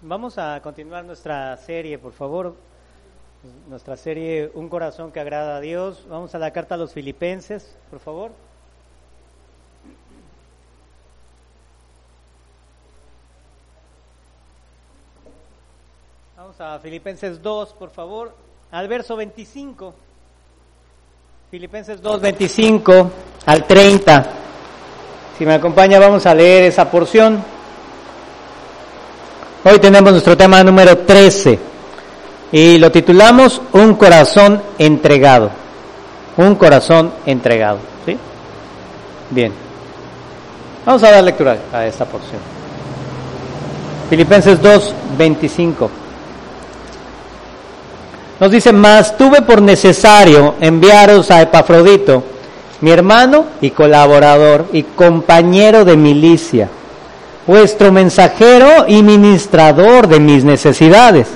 [0.00, 2.54] Vamos a continuar nuestra serie, por favor.
[3.68, 6.06] Nuestra serie Un corazón que agrada a Dios.
[6.08, 8.30] Vamos a la carta a los filipenses, por favor.
[16.36, 18.32] Vamos a Filipenses 2, por favor,
[18.70, 19.94] al verso 25.
[21.50, 23.10] Filipenses 2, 25
[23.46, 24.30] al 30.
[25.36, 27.57] Si me acompaña, vamos a leer esa porción.
[29.70, 31.58] Hoy tenemos nuestro tema número 13
[32.52, 35.50] y lo titulamos Un corazón entregado.
[36.38, 37.78] Un corazón entregado.
[38.06, 38.16] ¿Sí?
[39.28, 39.52] Bien.
[40.86, 42.40] Vamos a dar lectura a esta porción.
[44.08, 45.90] Filipenses 2, 25.
[48.40, 52.22] Nos dice, más tuve por necesario enviaros a Epafrodito,
[52.80, 56.70] mi hermano y colaborador y compañero de milicia,
[57.48, 61.26] vuestro mensajero y ministrador de mis necesidades,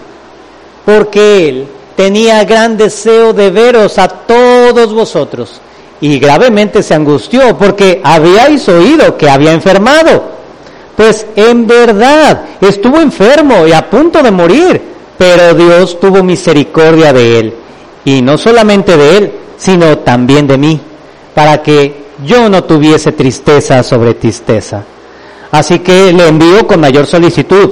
[0.84, 5.60] porque él tenía gran deseo de veros a todos vosotros
[6.00, 10.22] y gravemente se angustió porque habíais oído que había enfermado,
[10.96, 17.38] pues en verdad estuvo enfermo y a punto de morir pero Dios tuvo misericordia de
[17.38, 17.54] él,
[18.04, 20.80] y no solamente de él, sino también de mí,
[21.32, 24.82] para que yo no tuviese tristeza sobre tristeza.
[25.52, 27.70] Así que le envío con mayor solicitud,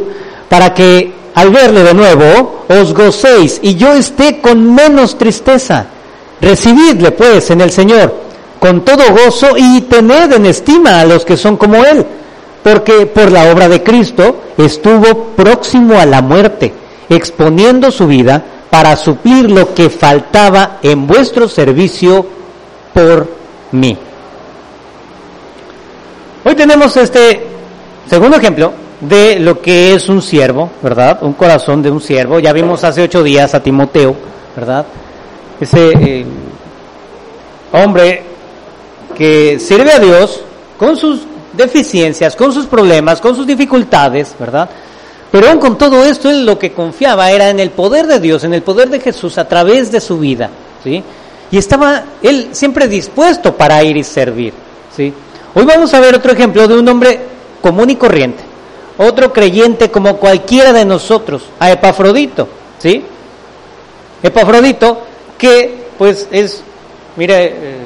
[0.48, 5.86] para que al verle de nuevo os gocéis y yo esté con menos tristeza.
[6.40, 8.14] Recibidle pues en el Señor
[8.58, 12.04] con todo gozo y tened en estima a los que son como Él,
[12.62, 16.74] porque por la obra de Cristo estuvo próximo a la muerte
[17.08, 22.24] exponiendo su vida para suplir lo que faltaba en vuestro servicio
[22.92, 23.26] por
[23.72, 23.96] mí.
[26.44, 27.49] Hoy tenemos este
[28.10, 31.22] segundo ejemplo de lo que es un siervo, ¿verdad?
[31.22, 32.40] Un corazón de un siervo.
[32.40, 34.16] Ya vimos hace ocho días a Timoteo,
[34.56, 34.84] ¿verdad?
[35.60, 36.26] Ese eh,
[37.72, 38.24] hombre
[39.16, 40.42] que sirve a Dios
[40.76, 41.20] con sus
[41.52, 44.68] deficiencias, con sus problemas, con sus dificultades, ¿verdad?
[45.30, 48.42] Pero aún con todo esto, él lo que confiaba era en el poder de Dios,
[48.42, 50.50] en el poder de Jesús a través de su vida,
[50.82, 51.00] ¿sí?
[51.52, 54.52] Y estaba él siempre dispuesto para ir y servir,
[54.96, 55.14] ¿sí?
[55.54, 57.30] Hoy vamos a ver otro ejemplo de un hombre
[57.62, 58.42] común y corriente,
[58.98, 62.48] otro creyente como cualquiera de nosotros, a Epafrodito,
[62.78, 63.04] ¿sí?
[64.22, 65.02] Epafrodito
[65.38, 66.62] que pues es,
[67.16, 67.78] mire, eh,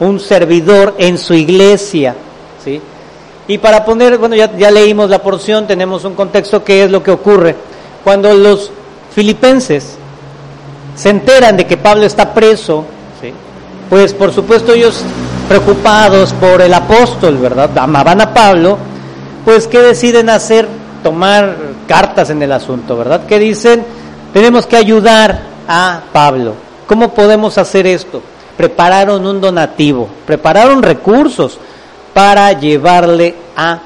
[0.00, 2.14] un servidor en su iglesia,
[2.64, 2.80] ¿sí?
[3.46, 7.02] Y para poner, bueno, ya, ya leímos la porción, tenemos un contexto que es lo
[7.02, 7.56] que ocurre.
[8.04, 8.70] Cuando los
[9.14, 9.96] filipenses
[10.94, 12.84] se enteran de que Pablo está preso,
[13.88, 15.02] pues por supuesto ellos
[15.48, 17.70] preocupados por el apóstol, ¿verdad?
[17.78, 18.76] Amaban a Pablo,
[19.48, 20.68] pues ¿qué deciden hacer?
[21.02, 23.22] Tomar cartas en el asunto, ¿verdad?
[23.26, 23.82] ¿Qué dicen?
[24.34, 26.52] Tenemos que ayudar a Pablo.
[26.86, 28.20] ¿Cómo podemos hacer esto?
[28.58, 31.58] Prepararon un donativo, prepararon recursos,
[32.12, 33.78] para llevarle a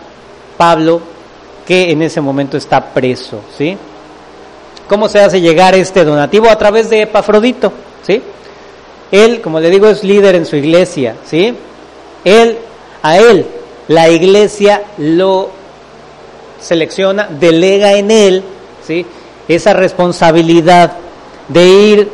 [0.56, 1.00] Pablo
[1.64, 3.78] que en ese momento está preso, ¿sí?
[4.88, 6.50] ¿Cómo se hace llegar este donativo?
[6.50, 7.72] A través de Epafrodito,
[8.04, 8.20] ¿sí?
[9.12, 11.54] Él, como le digo, es líder en su iglesia, ¿sí?
[12.24, 12.58] Él,
[13.00, 13.46] a él,
[13.88, 15.50] la iglesia lo
[16.60, 18.44] selecciona, delega en él,
[18.86, 19.04] ¿sí?
[19.48, 20.92] Esa responsabilidad
[21.48, 22.12] de ir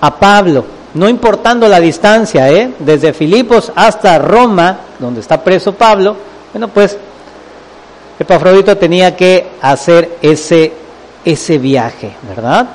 [0.00, 2.72] a Pablo, no importando la distancia, ¿eh?
[2.78, 6.16] desde Filipos hasta Roma, donde está preso Pablo,
[6.52, 6.96] bueno, pues
[8.18, 10.72] Epafrodito tenía que hacer ese,
[11.24, 12.68] ese viaje, ¿verdad?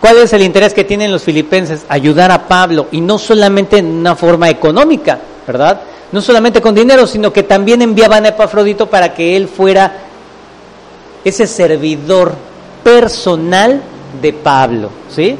[0.00, 1.84] ¿Cuál es el interés que tienen los filipenses?
[1.88, 5.82] Ayudar a Pablo, y no solamente en una forma económica, ¿verdad?
[6.10, 9.92] No solamente con dinero, sino que también enviaban a Epafrodito para que él fuera
[11.22, 12.34] ese servidor
[12.82, 13.82] personal
[14.22, 15.36] de Pablo, ¿sí?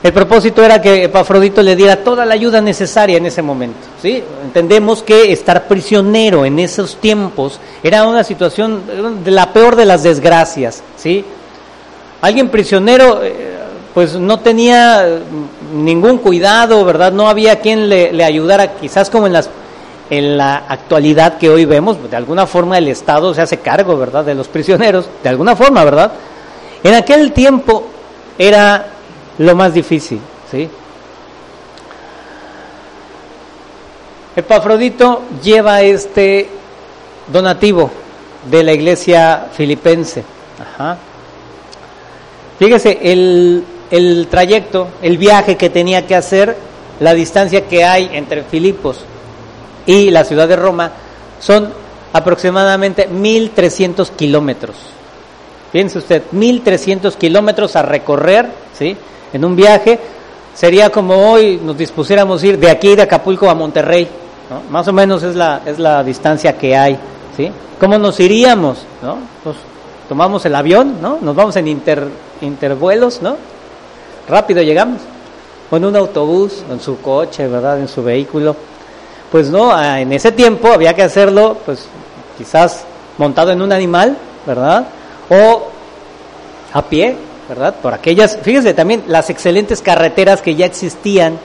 [0.00, 4.22] El propósito era que Epafrodito le diera toda la ayuda necesaria en ese momento, ¿sí?
[4.44, 8.82] Entendemos que estar prisionero en esos tiempos era una situación
[9.24, 11.24] de la peor de las desgracias, ¿sí?
[12.20, 13.56] Alguien prisionero eh,
[13.92, 15.18] pues no tenía
[15.74, 17.10] ningún cuidado, ¿verdad?
[17.10, 19.50] No había quien le, ayudara, quizás como en las
[20.10, 24.24] en la actualidad que hoy vemos, de alguna forma el Estado se hace cargo, ¿verdad?,
[24.24, 26.12] de los prisioneros, de alguna forma, ¿verdad?
[26.82, 27.84] En aquel tiempo
[28.38, 28.86] era
[29.38, 30.20] lo más difícil,
[30.50, 30.68] ¿sí?
[34.36, 36.48] Epafrodito lleva este
[37.32, 37.90] donativo
[38.48, 40.22] de la iglesia filipense.
[40.60, 40.96] Ajá.
[42.58, 46.56] Fíjese, el, el trayecto, el viaje que tenía que hacer,
[47.00, 49.00] la distancia que hay entre Filipos
[49.86, 50.92] y la ciudad de Roma
[51.40, 51.72] son
[52.12, 54.76] aproximadamente 1.300 kilómetros.
[55.72, 58.96] Piense usted, 1.300 kilómetros a recorrer, ¿sí?
[59.32, 59.98] En un viaje
[60.54, 64.08] sería como hoy nos dispusiéramos ir de aquí de Acapulco a Monterrey.
[64.70, 66.98] Más o menos es la, es la distancia que hay,
[67.36, 67.50] ¿sí?
[67.78, 69.18] ¿Cómo nos iríamos, no?
[69.44, 69.56] Pues
[70.08, 71.18] tomamos el avión, ¿no?
[71.20, 72.08] Nos vamos en inter,
[72.40, 73.36] intervuelos, ¿no?
[74.28, 75.00] Rápido llegamos.
[75.70, 77.78] O en un autobús, en su coche, ¿verdad?
[77.78, 78.56] En su vehículo.
[79.30, 81.86] Pues no, ah, en ese tiempo había que hacerlo, pues
[82.38, 82.84] quizás
[83.18, 84.16] montado en un animal,
[84.46, 84.86] ¿verdad?
[85.28, 85.68] O
[86.72, 87.16] a pie,
[87.48, 87.74] ¿verdad?
[87.82, 91.38] Por aquellas, fíjense también las excelentes carreteras que ya existían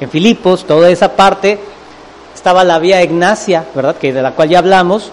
[0.00, 1.58] en Filipos, toda esa parte,
[2.34, 3.96] estaba la vía Ignacia, ¿verdad?
[3.96, 5.10] Que de la cual ya hablamos,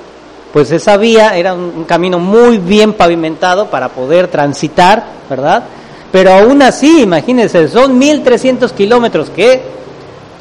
[0.53, 5.63] pues esa vía era un, camino muy bien pavimentado para poder transitar, ¿verdad?
[6.11, 9.61] Pero aún así, imagínense, son 1300 kilómetros que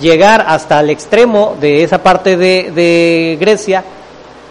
[0.00, 3.82] llegar hasta el extremo de esa parte de Grecia,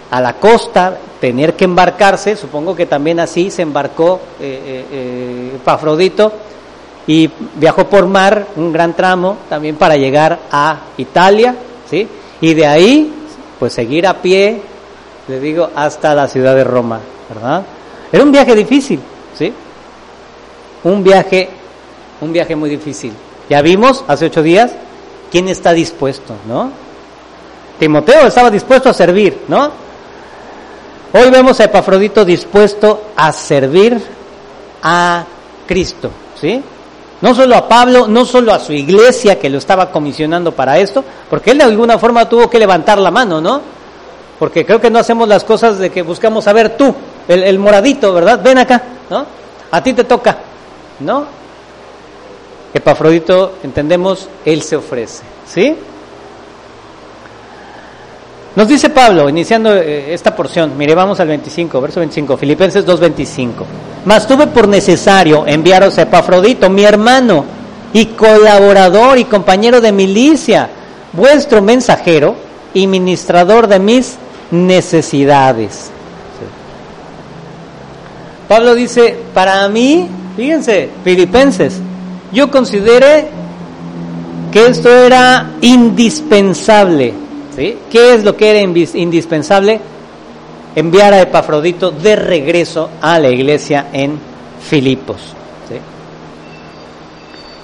[0.10, 5.58] a la costa, tener que embarcarse, supongo que también así se embarcó eh, eh, eh,
[5.64, 6.34] Pafrodito
[7.08, 11.56] y viajó por mar un gran tramo también para llegar a Italia,
[11.90, 12.06] ¿sí?
[12.42, 13.14] Y de ahí,
[13.58, 14.64] pues seguir a pie,
[15.30, 17.00] le digo, hasta la ciudad de Roma,
[17.30, 17.64] ¿verdad?
[18.12, 19.00] Era un viaje difícil,
[19.34, 19.54] ¿sí?
[20.84, 21.48] Un viaje,
[22.20, 23.14] un viaje muy difícil.
[23.50, 24.74] Ya vimos hace ocho días
[25.32, 26.70] quién está dispuesto, ¿no?
[27.80, 29.84] Timoteo estaba dispuesto a servir, ¿no?
[31.16, 34.02] Hoy vemos a Epafrodito dispuesto a servir
[34.82, 35.24] a
[35.68, 36.10] Cristo,
[36.42, 36.60] ¿sí?
[37.22, 41.04] No solo a Pablo, no solo a su iglesia que lo estaba comisionando para esto,
[41.30, 43.62] porque él de alguna forma tuvo que levantar la mano, ¿no?
[44.40, 46.96] Porque creo que no hacemos las cosas de que buscamos a ver tú,
[47.28, 48.42] el, el moradito, ¿verdad?
[48.44, 49.24] Ven acá, ¿no?
[49.70, 50.36] A ti te toca,
[51.00, 51.28] ¿no?
[52.74, 55.78] Epafrodito, entendemos, él se ofrece, ¿sí?
[58.56, 63.50] Nos dice Pablo, iniciando eh, esta porción, mire, vamos al 25, verso 25, Filipenses 2.25.
[64.06, 67.46] Mas tuve por necesario enviaros a Epafrodito, mi hermano
[67.94, 70.70] y colaborador y compañero de milicia,
[71.14, 72.36] vuestro mensajero
[72.76, 74.18] y ministrador de mis
[74.52, 75.90] necesidades.
[78.48, 81.80] Pablo dice, para mí, fíjense, Filipenses,
[82.32, 83.30] yo consideré
[84.52, 87.23] que esto era indispensable.
[87.56, 89.80] ¿Qué es lo que era indispensable?
[90.76, 94.20] Enviar a Epafrodito de regreso a la iglesia en
[94.60, 95.36] Filipos.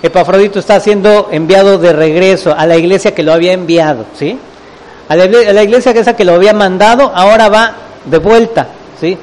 [0.01, 4.37] Epafrodito está siendo enviado de regreso a la iglesia que lo había enviado, ¿sí?
[5.09, 7.73] A la, iglesia que esa que lo había mandado, ahora va
[8.05, 8.67] de vuelta,
[8.99, 9.17] ¿sí?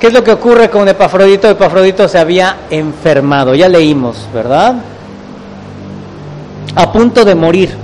[0.00, 1.48] ¿Qué es lo que ocurre con Epafrodito?
[1.48, 4.74] Epafrodito se había enfermado, ya leímos, ¿verdad?
[6.74, 7.74] A punto de morir,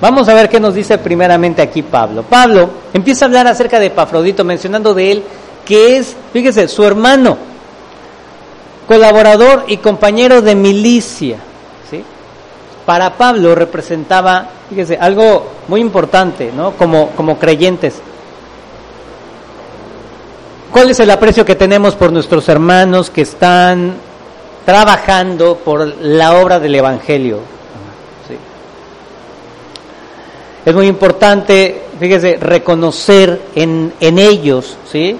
[0.00, 2.22] vamos a ver qué nos dice primeramente aquí Pablo.
[2.22, 5.24] Pablo empieza a hablar acerca de Epafrodito, mencionando de él
[5.64, 7.36] que es, fíjese, su hermano,
[8.88, 11.36] colaborador y compañero de milicia,
[11.88, 12.02] ¿sí?
[12.84, 16.72] Para Pablo representaba, fíjese, algo muy importante, ¿no?
[16.72, 18.00] Como, como creyentes
[20.72, 23.94] ¿Cuál es el aprecio que tenemos por nuestros hermanos que están
[24.64, 27.40] trabajando por la obra del Evangelio?
[28.28, 28.36] Sí.
[30.64, 35.16] Es muy importante, fíjese, reconocer en, en ellos, ¿sí?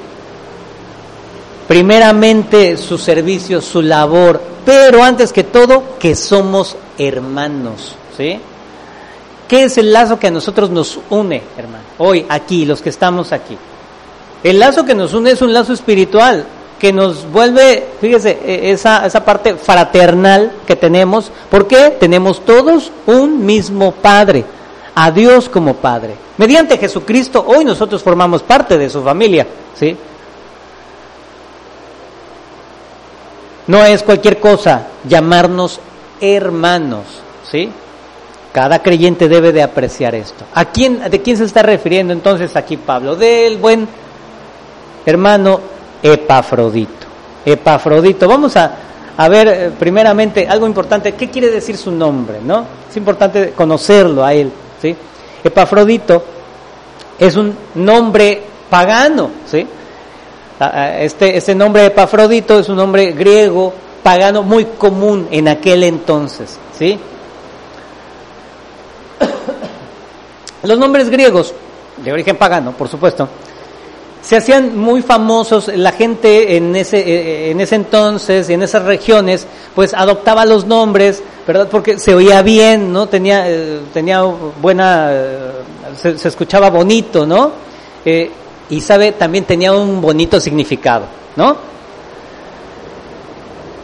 [1.67, 8.39] Primeramente su servicio, su labor, pero antes que todo, que somos hermanos, ¿sí?
[9.49, 11.85] ¿Qué es el lazo que a nosotros nos une, hermano?
[11.99, 13.57] Hoy, aquí, los que estamos aquí.
[14.45, 16.45] El lazo que nos une es un lazo espiritual,
[16.79, 21.33] que nos vuelve, fíjese, e, esa, esa parte fraternal que tenemos.
[21.51, 21.97] ¿Por qué?
[21.99, 24.45] Tenemos todos un mismo Padre,
[24.95, 26.15] a Dios como Padre.
[26.39, 29.47] Mediante Jesucristo, hoy nosotros formamos parte de su familia,
[29.79, 29.97] ¿sí?
[33.67, 35.81] No es cualquier cosa llamarnos
[36.21, 37.05] hermanos,
[37.51, 37.71] ¿sí?
[38.53, 40.45] Cada creyente debe de apreciar esto.
[40.55, 43.15] ¿A quién, ¿De quién se está refiriendo entonces aquí Pablo?
[43.15, 43.87] Del buen
[45.07, 45.61] hermano
[46.03, 47.07] Epafrodito.
[47.45, 48.27] Epafrodito.
[48.27, 48.75] Vamos a,
[49.17, 51.13] a ver eh, primeramente algo importante.
[51.13, 52.39] ¿Qué quiere decir su nombre?
[52.43, 52.65] ¿no?
[52.91, 54.51] Es importante conocerlo a él.
[54.81, 54.97] ¿Sí?
[55.43, 56.23] Epafrodito
[57.19, 59.31] es un nombre pagano.
[59.47, 59.67] ¿sí?
[60.99, 63.73] Este, este nombre Epafrodito es un nombre griego
[64.03, 66.59] pagano muy común en aquel entonces.
[66.79, 66.99] ¿sí?
[70.63, 71.55] Los nombres griegos,
[71.97, 73.29] de origen pagano, por supuesto,
[74.23, 79.47] se hacían muy famosos, la gente en ese, eh, en ese entonces en esas regiones,
[79.75, 81.69] pues adoptaba los nombres, ¿verdad?
[81.71, 83.07] Porque se oía bien, ¿no?
[83.09, 85.51] Tenía, eh, tenía buena, eh,
[85.97, 87.53] se, se, escuchaba bonito, ¿no?
[88.05, 88.31] Eh,
[88.69, 91.05] y sabe, también tenía un bonito significado,
[91.37, 91.70] ¿no?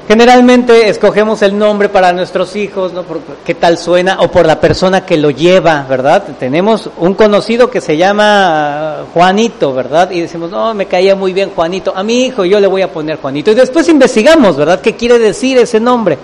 [0.09, 3.03] Generalmente escogemos el nombre para nuestros hijos, ¿no?
[3.03, 6.23] Por qué tal suena o por la persona que lo lleva, ¿verdad?
[6.39, 10.13] Tenemos un conocido que se llama Juanito, ¿verdad?
[10.13, 11.93] Y decimos, no, me caía muy bien Juanito.
[11.95, 13.51] A mi hijo yo le voy a poner Juanito.
[13.51, 14.81] Y después investigamos, ¿verdad?
[14.81, 16.17] ¿Qué quiere decir ese nombre?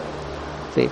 [0.77, 0.89] Sí.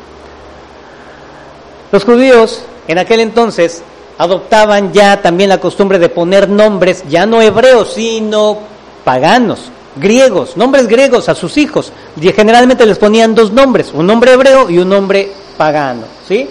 [1.93, 3.85] Los judíos en aquel entonces
[4.19, 8.59] adoptaban ya también la costumbre de poner nombres, ya no hebreos, sino
[9.05, 11.93] paganos griegos, nombres griegos a sus hijos.
[12.21, 16.49] Y generalmente les ponían dos nombres, un nombre hebreo y un nombre pagano, ¿sí?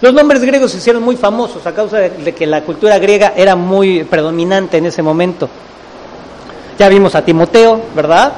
[0.00, 3.56] Los nombres griegos se hicieron muy famosos a causa de que la cultura griega era
[3.56, 5.48] muy predominante en ese momento.
[6.78, 8.32] Ya vimos a Timoteo, ¿verdad?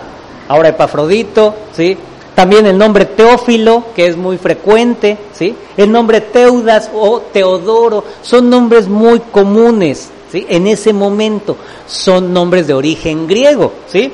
[0.49, 1.97] Ahora Epafrodito, ¿sí?
[2.35, 5.55] También el nombre Teófilo, que es muy frecuente, ¿sí?
[5.77, 10.47] El nombre Teudas o Teodoro, son nombres muy comunes, ¿sí?
[10.49, 14.11] En ese momento son nombres de origen griego, ¿sí?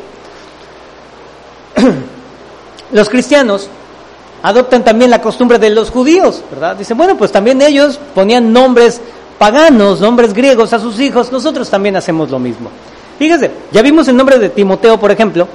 [2.93, 3.69] los cristianos
[4.43, 6.77] adoptan también la costumbre de los judíos, ¿verdad?
[6.77, 9.01] Dicen, bueno, pues también ellos ponían nombres
[9.39, 12.71] paganos, nombres griegos a sus hijos, nosotros también hacemos lo mismo.
[13.19, 15.49] Fíjese, ya vimos el nombre de Timoteo, por ejemplo,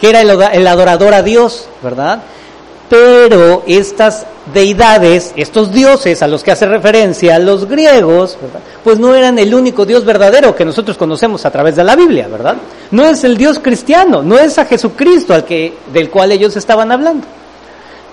[0.00, 2.22] que era el adorador a Dios, ¿verdad?
[2.90, 8.36] Pero estas deidades, estos dioses a los que hace referencia los griegos,
[8.82, 12.26] pues no eran el único Dios verdadero que nosotros conocemos a través de la Biblia,
[12.26, 12.56] ¿verdad?
[12.90, 16.90] No es el Dios cristiano, no es a Jesucristo al que, del cual ellos estaban
[16.90, 17.26] hablando.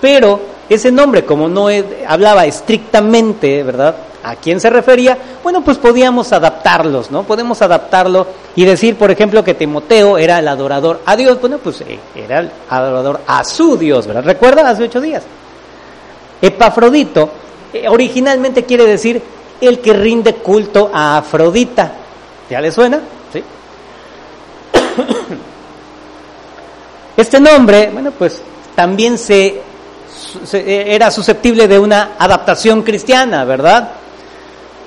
[0.00, 1.68] Pero ese nombre, como no
[2.06, 3.96] hablaba estrictamente, ¿verdad?
[4.22, 5.16] ¿A quién se refería?
[5.42, 7.22] Bueno, pues podíamos adaptarlos, ¿no?
[7.22, 11.40] Podemos adaptarlo y decir, por ejemplo, que Timoteo era el adorador a Dios.
[11.40, 14.24] Bueno, pues eh, era el adorador a su Dios, ¿verdad?
[14.24, 14.68] ¿Recuerda?
[14.68, 15.22] Hace ocho días.
[16.42, 17.30] Epafrodito
[17.72, 19.22] eh, originalmente quiere decir
[19.60, 21.92] el que rinde culto a Afrodita.
[22.48, 23.00] ¿Ya le suena?
[23.32, 23.42] ¿Sí?
[27.16, 28.40] Este nombre, bueno, pues
[28.76, 29.60] también se,
[30.52, 33.90] era susceptible de una adaptación cristiana, ¿verdad?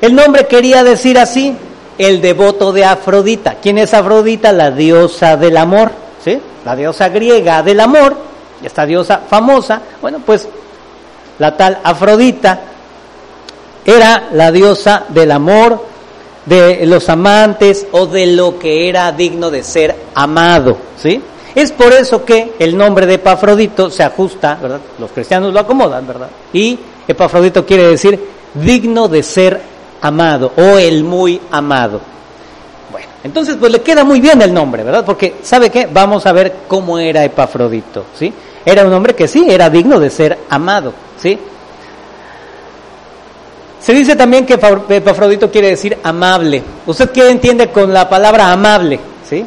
[0.02, 1.56] El nombre quería decir así,
[1.98, 3.56] el devoto de Afrodita.
[3.62, 4.52] ¿Quién es Afrodita?
[4.52, 5.92] La diosa del amor,
[6.24, 6.40] ¿sí?
[6.66, 8.18] La diosa griega del amor,
[8.64, 9.82] esta diosa famosa.
[10.02, 10.48] Bueno, pues
[11.40, 12.60] la tal Afrodita,
[13.86, 15.86] era la diosa del amor,
[16.46, 21.22] de los amantes o de lo que era digno de ser amado, ¿sí?
[21.54, 24.80] Es por eso que el nombre de Epafrodito se ajusta, ¿verdad?
[25.00, 26.30] Los cristianos lo acomodan, ¿verdad?
[26.54, 26.78] Y
[27.08, 28.20] Epafrodito quiere decir
[28.54, 29.62] digno de ser
[30.02, 32.00] amado o el muy amado.
[32.92, 35.06] Bueno, entonces pues le queda muy bien el nombre, ¿verdad?
[35.06, 35.88] Porque ¿sabe qué?
[35.92, 38.34] Vamos a ver cómo era Epafrodito, ¿sí?
[38.66, 41.38] Era un hombre que sí, era digno de ser amado, ¿sí?
[43.80, 46.62] Se dice también que Epafrodito quiere decir amable.
[46.86, 49.00] ¿Usted qué entiende con la palabra amable?
[49.28, 49.44] ¿Sí?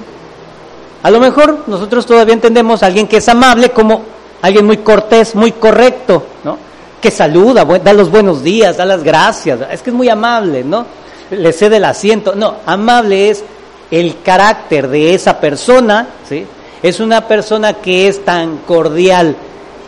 [1.04, 4.02] A lo mejor nosotros todavía entendemos a alguien que es amable como
[4.40, 6.56] alguien muy cortés, muy correcto, ¿no?
[6.99, 9.61] Que saluda, da los buenos días, da las gracias.
[9.70, 10.87] Es que es muy amable, ¿no?
[11.30, 12.34] Le cede el asiento.
[12.34, 13.44] No, amable es
[13.90, 16.46] el carácter de esa persona, ¿sí?
[16.82, 19.37] es una persona que es tan cordial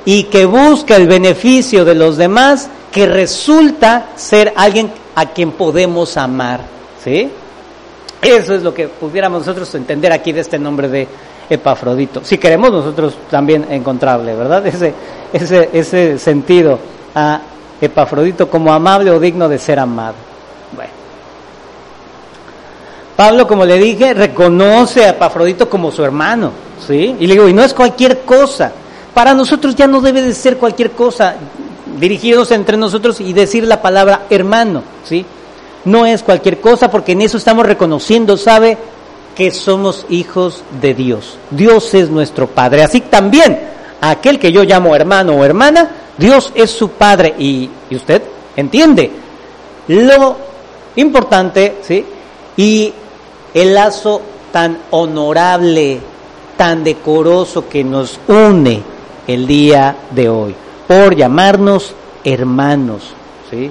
[0.05, 6.19] y que busca el beneficio de los demás que resulta ser alguien a quien podemos
[6.19, 6.61] amar.
[7.03, 7.31] ¿Sí?
[8.23, 11.07] Eso es lo que pudiéramos nosotros entender aquí de este nombre de
[11.49, 12.25] Epafrodito.
[12.25, 14.67] Si queremos nosotros también encontrarle, ¿verdad?
[14.77, 14.93] Ese,
[15.33, 16.79] ese, ese sentido
[17.15, 17.41] a
[17.81, 20.15] Epafrodito como amable o digno de ser amado.
[20.75, 20.91] Bueno.
[23.17, 26.53] Pablo, como le dije, reconoce a Epafrodito como su hermano.
[26.87, 27.17] ¿sí?
[27.19, 28.73] Y le digo, y no es cualquier cosa.
[29.15, 31.37] Para nosotros ya no debe de ser cualquier cosa
[31.99, 35.25] dirigirnos entre nosotros y decir la palabra hermano, ¿sí?
[35.87, 38.77] No es cualquier cosa porque en eso estamos reconociendo, ¿sabe?
[39.35, 41.39] Que somos hijos de Dios.
[41.51, 42.83] Dios es nuestro Padre.
[42.83, 43.59] Así también,
[44.01, 47.35] aquel que yo llamo hermano o hermana, Dios es su Padre.
[47.39, 48.23] Y, y usted
[48.55, 49.11] entiende
[49.89, 50.37] lo
[50.97, 52.05] importante, ¿sí?
[52.59, 52.93] Y
[53.55, 54.21] el lazo
[54.53, 56.01] tan honorable
[56.57, 58.83] tan decoroso que nos une
[59.27, 60.55] el día de hoy,
[60.87, 63.03] por llamarnos hermanos.
[63.51, 63.71] ¿sí?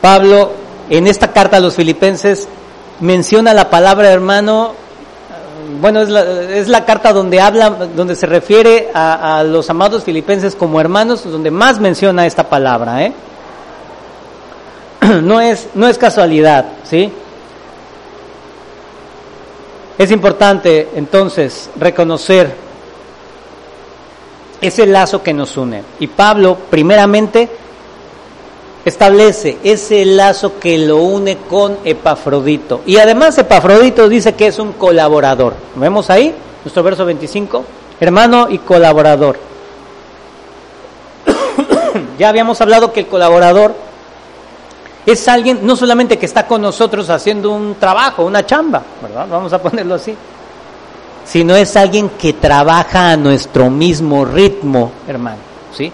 [0.00, 0.52] Pablo,
[0.88, 2.48] en esta carta a los filipenses,
[3.00, 4.74] menciona la palabra hermano,
[5.80, 10.04] bueno, es la, es la carta donde habla, donde se refiere a, a, los amados
[10.04, 13.12] filipenses como hermanos, donde más menciona esta palabra, ¿eh?
[15.22, 17.12] No es, no es casualidad, ¿sí?
[19.98, 22.54] Es importante entonces reconocer
[24.60, 25.82] ese lazo que nos une.
[25.98, 27.48] Y Pablo, primeramente,
[28.84, 32.82] establece ese lazo que lo une con Epafrodito.
[32.86, 35.54] Y además Epafrodito dice que es un colaborador.
[35.76, 36.34] ¿Vemos ahí?
[36.64, 37.64] Nuestro verso 25.
[38.00, 39.38] Hermano y colaborador.
[42.18, 43.74] ya habíamos hablado que el colaborador
[45.06, 49.26] es alguien no solamente que está con nosotros haciendo un trabajo, una chamba, ¿verdad?
[49.28, 50.14] Vamos a ponerlo así.
[51.24, 55.38] Sino es alguien que trabaja a nuestro mismo ritmo, hermano,
[55.72, 55.92] ¿sí?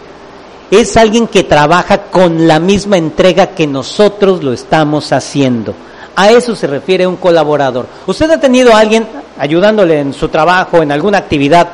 [0.70, 5.74] Es alguien que trabaja con la misma entrega que nosotros lo estamos haciendo.
[6.16, 7.86] A eso se refiere un colaborador.
[8.06, 9.06] Usted ha tenido a alguien
[9.38, 11.68] ayudándole en su trabajo, en alguna actividad.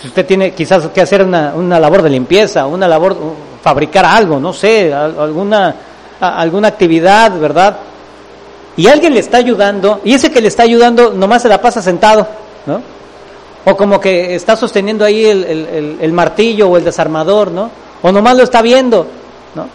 [0.00, 3.16] Si usted tiene quizás que hacer una, labor de limpieza, una labor,
[3.62, 5.74] fabricar algo, no sé, alguna
[6.20, 7.76] alguna actividad, ¿verdad?
[8.76, 11.80] Y alguien le está ayudando, y ese que le está ayudando nomás se la pasa
[11.80, 12.26] sentado,
[12.66, 12.82] ¿no?
[13.64, 17.70] O como que está sosteniendo ahí el, el, martillo o el desarmador, ¿no?
[18.06, 19.06] O nomás lo está viendo,
[19.54, 19.66] ¿no?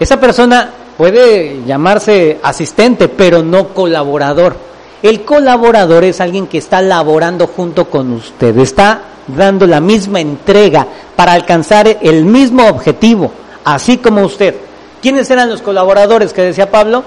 [0.00, 4.56] Esa persona puede llamarse asistente, pero no colaborador.
[5.00, 10.84] El colaborador es alguien que está laborando junto con usted, está dando la misma entrega
[11.14, 13.30] para alcanzar el mismo objetivo,
[13.64, 14.56] así como usted.
[15.00, 17.04] ¿Quiénes eran los colaboradores que decía Pablo?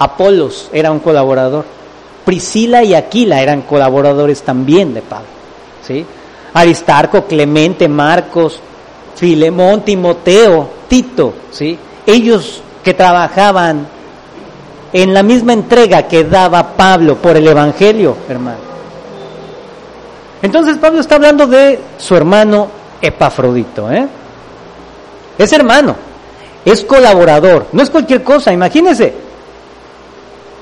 [0.00, 1.64] Apolos era un colaborador.
[2.24, 5.28] Priscila y Aquila eran colaboradores también de Pablo.
[5.86, 6.04] ¿sí?
[6.54, 8.60] Aristarco, Clemente, Marcos,
[9.14, 11.78] Filemón, Timoteo, Tito, ¿sí?
[12.06, 13.86] ellos que trabajaban
[14.92, 18.72] en la misma entrega que daba Pablo por el Evangelio, hermano.
[20.42, 22.68] Entonces Pablo está hablando de su hermano
[23.00, 24.06] Epafrodito, ¿eh?
[25.38, 25.96] Es hermano,
[26.64, 29.14] es colaborador, no es cualquier cosa, imagínense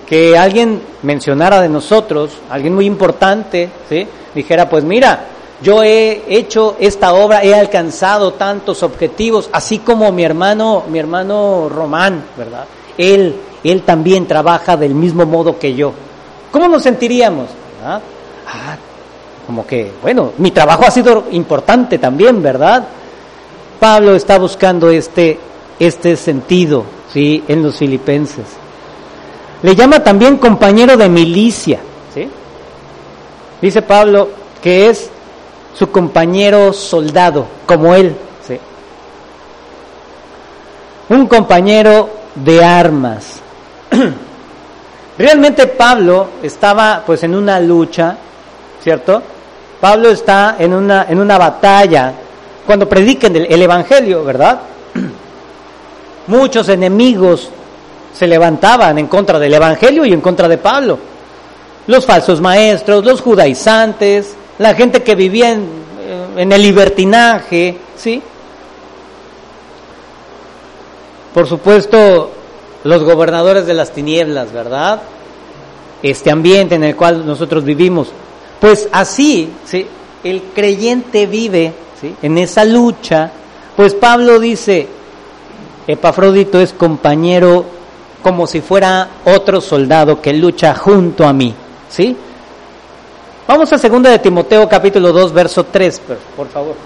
[0.07, 4.07] que alguien mencionara de nosotros, alguien muy importante, ¿sí?
[4.35, 5.25] dijera, pues mira,
[5.63, 11.69] yo he hecho esta obra, he alcanzado tantos objetivos, así como mi hermano, mi hermano
[11.69, 12.65] Román, ¿verdad?
[12.97, 15.93] Él, él también trabaja del mismo modo que yo.
[16.51, 17.49] ¿Cómo nos sentiríamos?
[17.85, 18.01] Ah,
[19.47, 22.85] como que, bueno, mi trabajo ha sido importante también, ¿verdad?
[23.79, 25.39] Pablo está buscando este
[25.81, 27.43] este sentido ¿sí?
[27.49, 28.45] en los filipenses.
[29.63, 31.81] Le llama también compañero de milicia.
[32.15, 32.29] ¿sí?
[33.61, 34.29] Dice Pablo
[34.63, 35.10] que es
[35.75, 38.15] su compañero soldado, como él.
[41.09, 43.41] Un compañero de armas.
[45.19, 48.17] Realmente Pablo estaba pues en una lucha,
[48.81, 49.21] ¿cierto?
[49.81, 52.13] Pablo está en una, en una batalla
[52.65, 54.61] cuando prediquen el Evangelio, ¿verdad?
[56.29, 57.51] muchos enemigos
[58.17, 60.99] se levantaban en contra del Evangelio y en contra de Pablo.
[61.87, 65.67] Los falsos maestros, los judaizantes, la gente que vivía en,
[66.37, 68.23] eh, el libertinaje, ¿sí?
[71.33, 72.31] Por supuesto,
[72.85, 75.01] los gobernadores de las tinieblas, ¿verdad?
[76.03, 78.09] Este ambiente en el cual nosotros vivimos.
[78.61, 79.87] Pues así, ¿sí?
[80.23, 82.15] El creyente vive, ¿sí?
[82.21, 83.33] En esa lucha.
[83.75, 84.87] Pues Pablo dice,
[85.87, 87.65] Epafrodito es compañero
[88.23, 91.55] como si fuera otro soldado que lucha junto a mí,
[91.89, 92.15] ¿sí?
[93.51, 96.03] Vamos a 2 de Timoteo capítulo 2 verso 3,
[96.37, 96.77] por favor.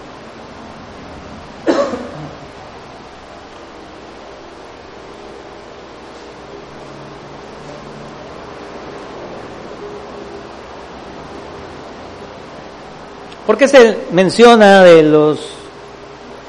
[13.46, 15.40] ¿Por qué se menciona de los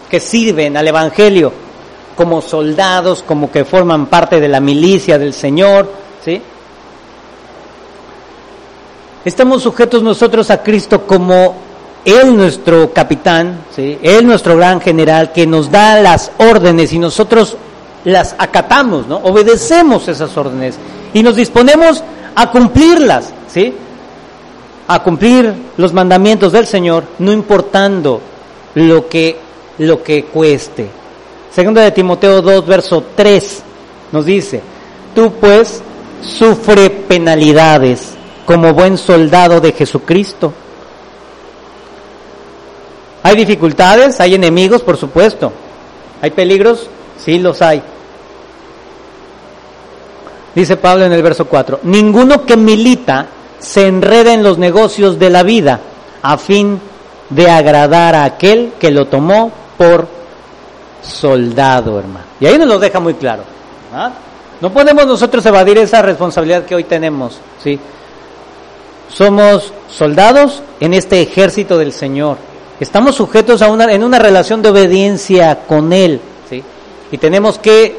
[0.10, 1.52] que sirven al Evangelio?
[2.16, 5.92] como soldados, como que forman parte de la milicia del Señor,
[6.24, 6.42] ¿sí?
[9.26, 11.56] Estamos sujetos nosotros a Cristo como
[12.06, 13.98] Él nuestro capitán, ¿sí?
[14.04, 17.58] Él nuestro gran general que nos da las órdenes y nosotros
[18.04, 19.18] las acatamos, ¿no?
[19.18, 20.76] Obedecemos esas órdenes
[21.12, 22.04] y nos disponemos
[22.36, 23.74] a cumplirlas, ¿sí?
[24.88, 28.22] A cumplir los mandamientos del Señor, no importando
[28.76, 29.40] lo que,
[29.80, 30.88] lo que cueste.
[31.52, 33.64] Segunda de Timoteo 2, verso 3
[34.12, 34.62] nos dice,
[35.16, 35.82] tú pues
[36.22, 38.15] sufre penalidades
[38.46, 40.54] como buen soldado de Jesucristo.
[43.24, 45.52] Hay dificultades, hay enemigos, por supuesto.
[46.22, 46.88] ¿Hay peligros?
[47.18, 47.82] Sí, los hay.
[50.54, 53.28] Dice Pablo en el verso 4, ninguno que milita
[53.60, 55.80] se enreda en los negocios de la vida
[56.22, 56.80] a fin
[57.30, 60.08] de agradar a aquel que lo tomó por
[61.02, 62.26] soldado, hermano.
[62.40, 63.44] Y ahí nos lo deja muy claro.
[63.94, 64.12] ¿ah?
[64.62, 67.78] No podemos nosotros evadir esa responsabilidad que hoy tenemos, ¿sí?
[69.14, 72.38] Somos soldados en este ejército del Señor.
[72.80, 76.62] Estamos sujetos a una, en una relación de obediencia con Él, ¿sí?
[77.12, 77.96] Y tenemos que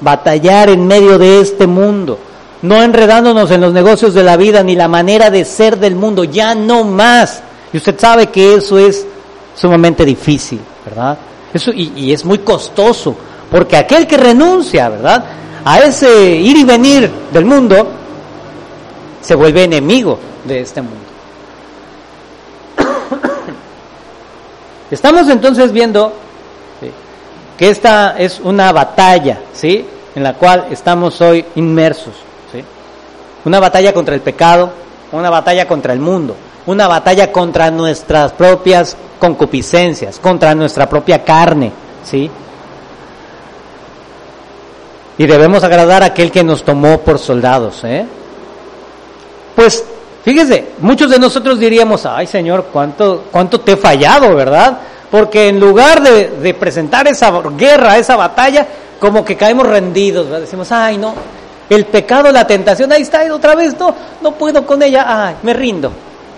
[0.00, 2.18] batallar en medio de este mundo,
[2.62, 6.24] no enredándonos en los negocios de la vida ni la manera de ser del mundo,
[6.24, 7.42] ya no más.
[7.72, 9.06] Y usted sabe que eso es
[9.54, 11.18] sumamente difícil, ¿verdad?
[11.52, 13.14] Eso, y, y es muy costoso,
[13.50, 15.24] porque aquel que renuncia, ¿verdad?
[15.64, 17.86] A ese ir y venir del mundo,
[19.24, 20.98] se vuelve enemigo de este mundo.
[24.90, 26.12] Estamos entonces viendo
[27.56, 29.86] que esta es una batalla, ¿sí?
[30.14, 32.14] En la cual estamos hoy inmersos,
[32.52, 32.62] ¿sí?
[33.46, 34.70] Una batalla contra el pecado,
[35.12, 41.72] una batalla contra el mundo, una batalla contra nuestras propias concupiscencias, contra nuestra propia carne,
[42.04, 42.30] ¿sí?
[45.16, 48.04] Y debemos agradar a aquel que nos tomó por soldados, ¿eh?
[49.54, 49.84] Pues
[50.24, 54.78] fíjese, muchos de nosotros diríamos, ay Señor, ¿cuánto, cuánto te he fallado, verdad?
[55.10, 58.66] Porque en lugar de, presentar esa guerra, esa batalla,
[58.98, 60.40] como que caemos rendidos, ¿verdad?
[60.40, 61.14] decimos, ay no,
[61.70, 65.54] el pecado, la tentación, ahí está, otra vez, no, no puedo con ella, ay, me
[65.54, 65.92] rindo,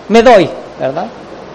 [0.09, 0.49] me doy,
[0.79, 1.07] ¿verdad?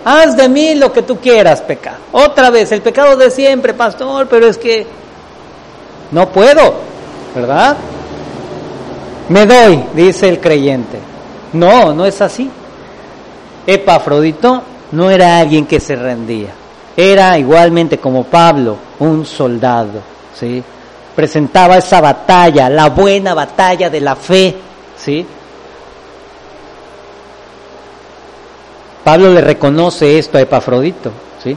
[0.04, 1.98] Haz de mí lo que tú quieras, pecado.
[2.10, 4.84] Otra vez, el pecado de siempre, pastor, pero es que
[6.10, 6.74] no puedo,
[7.36, 7.76] ¿verdad?
[9.28, 11.11] Me doy, dice el creyente.
[11.52, 12.50] No, no es así.
[13.66, 14.62] Epafrodito
[14.92, 16.50] no era alguien que se rendía.
[16.96, 20.00] Era igualmente como Pablo, un soldado,
[20.34, 20.62] ¿sí?
[21.14, 24.56] Presentaba esa batalla, la buena batalla de la fe,
[24.96, 25.26] ¿sí?
[29.04, 31.10] Pablo le reconoce esto a Epafrodito,
[31.42, 31.56] ¿sí?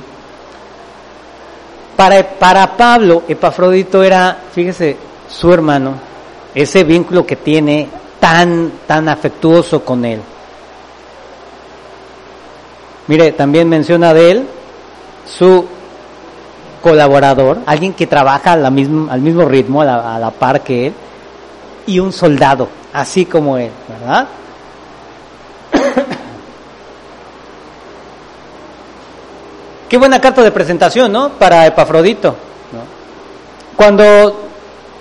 [1.96, 4.98] Para, para Pablo, Epafrodito era, fíjese,
[5.30, 5.94] su hermano,
[6.54, 7.88] ese vínculo que tiene
[8.26, 10.20] tan, tan afectuoso con él.
[13.06, 14.48] Mire, también menciona de él
[15.28, 15.64] su
[16.82, 20.88] colaborador, alguien que trabaja a la al mismo ritmo, a la, a la par que
[20.88, 20.94] él,
[21.86, 24.28] y un soldado, así como él, ¿verdad?
[29.88, 31.30] Qué buena carta de presentación, ¿no?
[31.34, 32.30] Para Epafrodito.
[32.30, 32.80] ¿no?
[33.76, 34.46] Cuando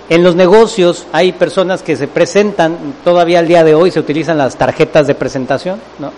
[0.09, 4.37] en los negocios hay personas que se presentan, todavía al día de hoy se utilizan
[4.37, 6.11] las tarjetas de presentación, ¿no?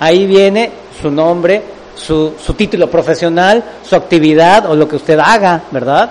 [0.00, 1.62] Ahí viene su nombre,
[1.94, 6.10] su, su título profesional, su actividad o lo que usted haga, ¿verdad?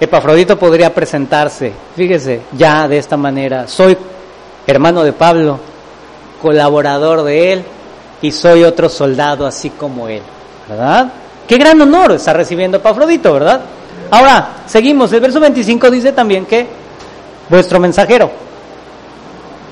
[0.00, 3.98] Epafrodito podría presentarse, fíjese, ya de esta manera, soy
[4.64, 5.58] hermano de Pablo,
[6.40, 7.64] colaborador de él
[8.22, 10.22] y soy otro soldado así como él,
[10.68, 11.12] ¿verdad?
[11.48, 13.62] Qué gran honor está recibiendo Epafrodito, ¿verdad?
[14.10, 15.12] Ahora, seguimos.
[15.12, 16.66] El verso 25 dice también que
[17.48, 18.30] vuestro mensajero.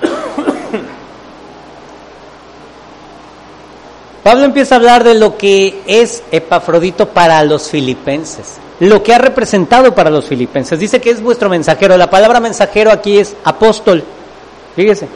[4.22, 9.18] Pablo empieza a hablar de lo que es Epafrodito para los filipenses, lo que ha
[9.18, 10.78] representado para los filipenses.
[10.78, 11.96] Dice que es vuestro mensajero.
[11.96, 14.04] La palabra mensajero aquí es apóstol.
[14.74, 15.08] Fíjese.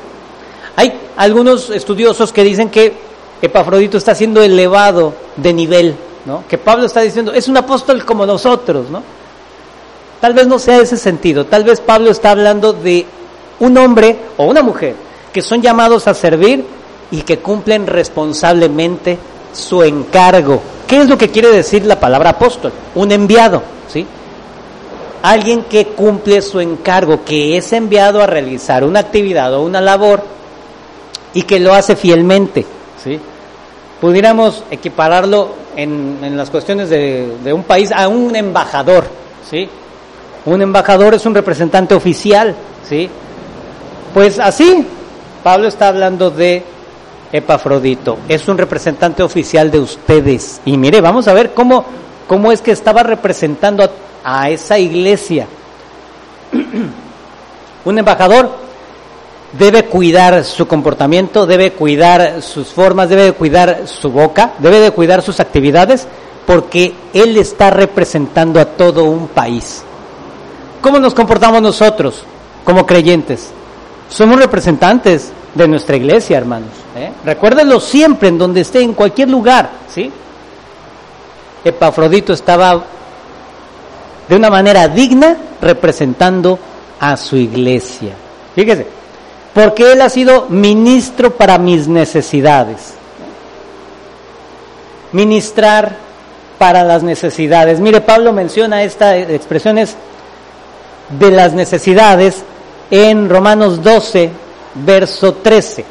[0.76, 2.94] Hay algunos estudiosos que dicen que
[3.42, 5.94] Epafrodito está siendo elevado de nivel,
[6.26, 6.44] ¿no?
[6.48, 9.02] Que Pablo está diciendo, es un apóstol como nosotros, ¿no?
[10.20, 13.06] Tal vez no sea ese sentido, tal vez Pablo está hablando de
[13.60, 14.94] un hombre o una mujer
[15.32, 16.64] que son llamados a servir
[17.10, 19.18] y que cumplen responsablemente
[19.52, 20.60] su encargo.
[20.86, 22.72] ¿Qué es lo que quiere decir la palabra apóstol?
[22.94, 24.06] Un enviado, ¿sí?
[25.22, 30.22] Alguien que cumple su encargo, que es enviado a realizar una actividad o una labor
[31.34, 32.66] y que lo hace fielmente,
[33.02, 33.20] ¿sí?
[34.00, 35.50] Pudiéramos equipararlo
[35.82, 39.04] en, las cuestiones de, un país a un embajador,
[39.48, 39.68] ¿sí?
[40.46, 42.54] Un embajador es un representante oficial,
[42.88, 43.08] ¿sí?
[44.12, 44.86] Pues así,
[45.42, 46.62] Pablo está hablando de
[47.32, 50.60] Epafrodito, es un representante oficial de ustedes.
[50.64, 51.84] Y mire, vamos a ver cómo,
[52.26, 53.88] cómo es que estaba representando
[54.24, 55.46] a esa iglesia.
[57.84, 58.69] un embajador
[59.52, 65.22] debe cuidar su comportamiento, debe cuidar sus formas, debe cuidar su boca, debe de cuidar
[65.22, 66.06] sus actividades,
[66.46, 69.82] porque él está representando a todo un país.
[70.80, 72.22] ¿Cómo nos comportamos nosotros
[72.64, 73.50] como creyentes?
[74.08, 76.70] Somos representantes de nuestra iglesia, hermanos.
[76.96, 77.12] ¿eh?
[77.24, 80.10] Recuérdenlo siempre, en donde esté, en cualquier lugar, ¿sí?
[81.64, 82.82] Epafrodito estaba
[84.28, 86.58] de una manera digna representando
[86.98, 88.14] a su iglesia.
[88.54, 88.86] Fíjese,
[89.54, 92.94] porque él ha sido ministro para mis necesidades.
[95.12, 95.96] Ministrar
[96.58, 97.80] para las necesidades.
[97.80, 99.96] Mire, Pablo menciona esta expresiones
[101.18, 102.44] de las necesidades
[102.90, 104.30] en Romanos 12,
[104.74, 105.84] verso 13.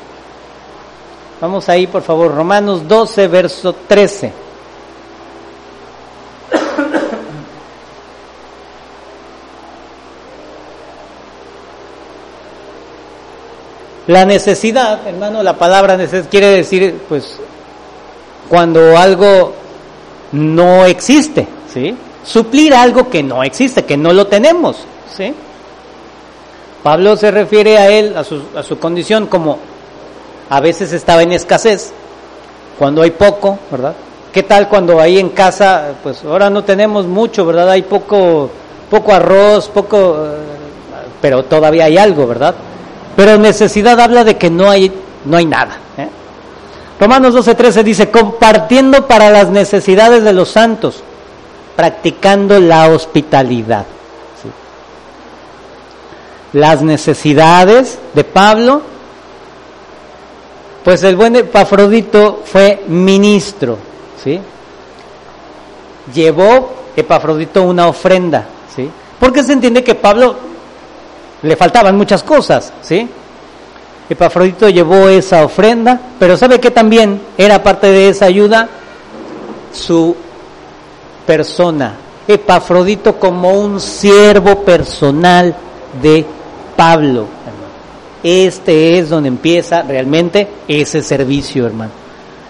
[1.41, 4.48] Vamos ahí, por favor, Romanos 12, verso 13.
[14.09, 17.35] La necesidad, hermano, la palabra necesidad quiere decir, pues,
[18.49, 19.53] cuando algo
[20.31, 21.95] no existe, ¿sí?
[22.23, 24.77] Suplir algo que no existe, que no lo tenemos,
[25.15, 25.31] ¿sí?
[26.81, 29.59] Pablo se refiere a él, a su, a su condición, como
[30.49, 31.91] a veces estaba en escasez,
[32.79, 33.93] cuando hay poco, ¿verdad?
[34.33, 37.69] ¿Qué tal cuando ahí en casa, pues ahora no tenemos mucho, ¿verdad?
[37.69, 38.49] Hay poco,
[38.89, 40.29] poco arroz, poco, eh,
[41.21, 42.55] pero todavía hay algo, ¿verdad?
[43.19, 44.89] Pero necesidad habla de que no hay,
[45.25, 45.77] no hay nada.
[45.97, 46.07] ¿eh?
[47.01, 51.03] Romanos 12:13 dice, compartiendo para las necesidades de los santos,
[51.75, 53.83] practicando la hospitalidad.
[56.53, 58.83] Las necesidades de Pablo,
[60.85, 63.77] pues el buen Epafrodito fue ministro,
[64.23, 64.39] ¿sí?
[66.13, 68.89] Llevó Epafrodito una ofrenda, ¿sí?
[69.19, 70.37] Porque se entiende que Pablo
[71.41, 73.07] le faltaban muchas cosas, ¿sí?
[74.09, 78.67] Epafrodito llevó esa ofrenda, pero ¿sabe que también era parte de esa ayuda?
[79.71, 80.15] Su
[81.27, 81.95] persona.
[82.27, 85.55] Epafrodito como un siervo personal
[86.01, 86.25] de
[86.75, 87.27] Pablo.
[88.23, 91.91] Este es donde empieza realmente ese servicio, hermano.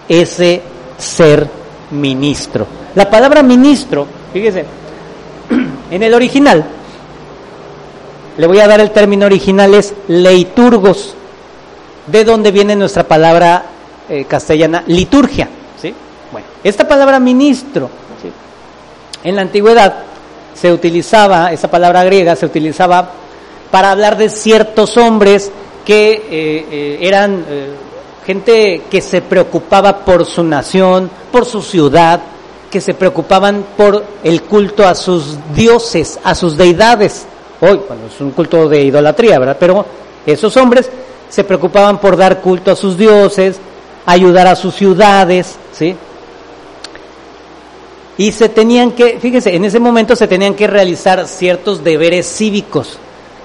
[0.08, 0.62] Ese
[0.96, 1.46] ser
[1.90, 2.66] ministro.
[2.94, 4.64] La palabra ministro, fíjese,
[5.90, 6.64] en el original
[8.40, 11.12] le voy a dar el término original, es leiturgos,
[12.06, 13.66] de donde viene nuestra palabra
[14.08, 15.46] eh, castellana liturgia.
[15.78, 15.92] ¿sí?
[16.32, 17.90] Bueno, esta palabra ministro,
[19.22, 20.04] en la antigüedad
[20.54, 23.10] se utilizaba, esa palabra griega se utilizaba
[23.70, 25.52] para hablar de ciertos hombres
[25.84, 27.44] que eh, eh, eran
[28.24, 32.22] gente que se preocupaba por su nación, por su ciudad,
[32.70, 37.26] que se preocupaban por el culto a sus dioses, a sus deidades
[37.60, 39.56] hoy, cuando es un culto de idolatría, ¿verdad?
[39.58, 39.84] Pero
[40.26, 40.90] esos hombres
[41.28, 43.58] se preocupaban por dar culto a sus dioses,
[44.06, 45.94] ayudar a sus ciudades, ¿sí?
[48.18, 52.98] Y se tenían que, fíjense, en ese momento se tenían que realizar ciertos deberes cívicos,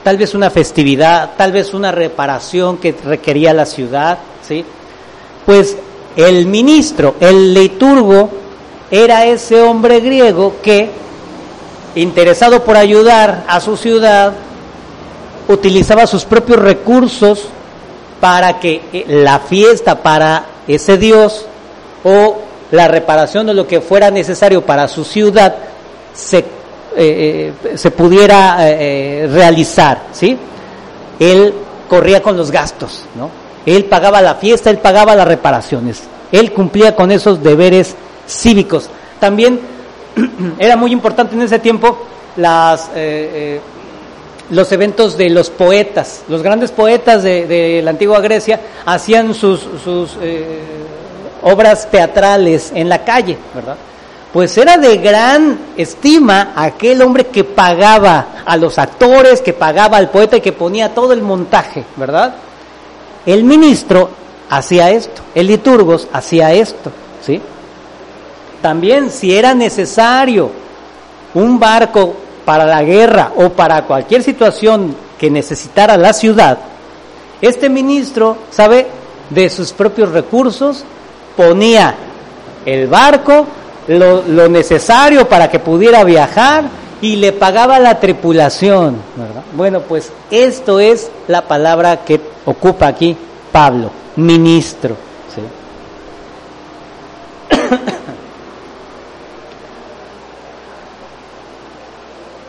[0.03, 4.65] tal vez una festividad, tal vez una reparación que requería la ciudad, ¿sí?
[5.45, 5.77] Pues
[6.15, 8.29] el ministro, el liturgo,
[8.91, 10.89] era ese hombre griego que
[11.95, 14.33] interesado por ayudar a su ciudad,
[15.47, 17.47] utilizaba sus propios recursos
[18.19, 21.45] para que eh, la fiesta para ese Dios
[22.03, 22.37] o
[22.71, 25.55] la reparación de lo que fuera necesario para su ciudad
[26.13, 26.43] se, eh,
[26.95, 28.57] eh, se pudiera
[29.27, 30.37] realizar, ¿sí?
[31.19, 31.53] Él
[31.87, 33.29] corría con los gastos, ¿no?
[33.65, 37.95] Él pagaba la fiesta, él pagaba las reparaciones, él cumplía con esos deberes
[38.27, 38.89] cívicos.
[39.19, 39.59] También
[40.59, 41.97] era muy importante en ese tiempo
[42.37, 43.61] las, eh, eh,
[44.49, 46.23] los eventos de los poetas.
[46.27, 50.59] Los grandes poetas de, la antigua Grecia hacían sus, sus eh,
[51.43, 53.77] obras teatrales en la calle, ¿verdad?
[54.33, 60.09] Pues era de gran estima aquel hombre que pagaba a los actores, que pagaba al
[60.09, 62.35] poeta y que ponía todo el montaje, ¿verdad?
[63.25, 64.09] El ministro
[64.49, 66.91] hacía esto, el liturgos hacía esto,
[67.25, 67.41] ¿sí?
[68.65, 70.49] También si era necesario
[71.35, 76.57] un barco para la guerra o para cualquier situación que necesitara la ciudad,
[77.43, 78.87] este ministro, ¿sabe?
[79.29, 80.83] De sus propios recursos
[81.37, 81.93] ponía
[82.65, 83.45] el barco,
[83.87, 86.63] lo, necesario para que pudiera viajar
[87.01, 88.97] y le pagaba la tripulación,
[89.55, 93.15] Bueno, pues esto es la palabra que ocupa aquí
[93.51, 94.95] Pablo, ministro.
[95.35, 95.41] ¿sí?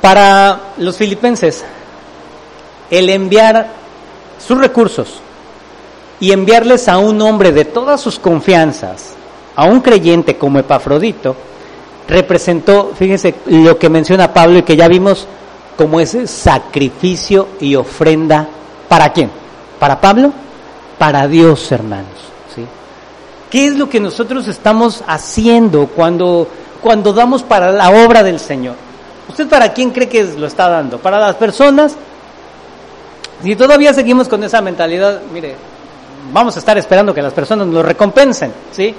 [0.00, 1.64] Para los filipenses,
[2.90, 3.68] el enviar
[4.44, 5.20] sus recursos
[6.20, 9.14] y enviarles a un hombre de todas sus confianzas,
[9.54, 11.34] a un creyente como Epafrodito,
[12.08, 15.26] representó, fíjense lo que menciona Pablo y que ya vimos
[15.76, 18.48] como ese sacrificio y ofrenda.
[18.88, 19.30] ¿Para quién?
[19.78, 20.32] ¿Para Pablo?
[20.98, 22.06] Para Dios, hermanos.
[22.54, 22.64] ¿sí?
[23.50, 26.48] ¿Qué es lo que nosotros estamos haciendo cuando,
[26.80, 28.85] cuando damos para la obra del Señor?
[29.28, 30.98] ¿Usted para quién cree que lo está dando?
[30.98, 31.96] ¿Para las personas?
[33.42, 35.56] Si todavía seguimos con esa mentalidad, mire,
[36.32, 38.94] vamos a estar esperando que las personas nos recompensen, ¿sí?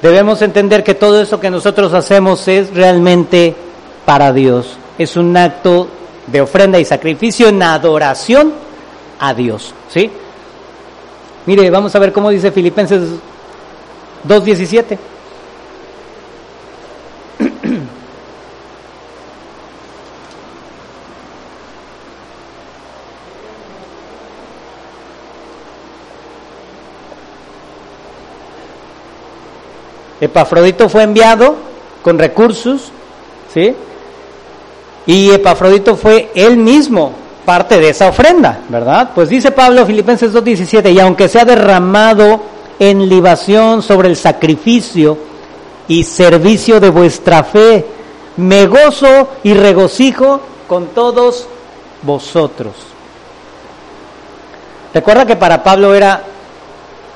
[0.00, 3.54] Debemos entender que todo eso que nosotros hacemos es realmente
[4.04, 4.76] para Dios.
[4.98, 5.88] Es un acto
[6.26, 8.52] de ofrenda y sacrificio en adoración
[9.20, 10.10] a Dios, ¿sí?
[11.46, 13.02] Mire, vamos a ver cómo dice Filipenses
[14.26, 14.98] 2.17.
[30.22, 31.56] Epafrodito fue enviado
[32.00, 32.92] con recursos,
[33.52, 33.74] ¿sí?
[35.04, 37.10] Y Epafrodito fue él mismo
[37.44, 39.10] parte de esa ofrenda, ¿verdad?
[39.16, 42.40] Pues dice Pablo, Filipenses 2.17, y aunque sea derramado
[42.78, 45.18] en libación sobre el sacrificio
[45.88, 47.84] y servicio de vuestra fe,
[48.36, 51.48] me gozo y regocijo con todos
[52.02, 52.74] vosotros.
[54.94, 56.22] Recuerda que para Pablo era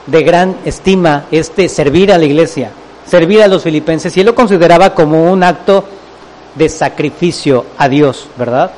[0.07, 2.73] de gran estima este servir a la iglesia,
[3.07, 5.85] servir a los filipenses, y él lo consideraba como un acto
[6.55, 8.71] de sacrificio a Dios, ¿verdad?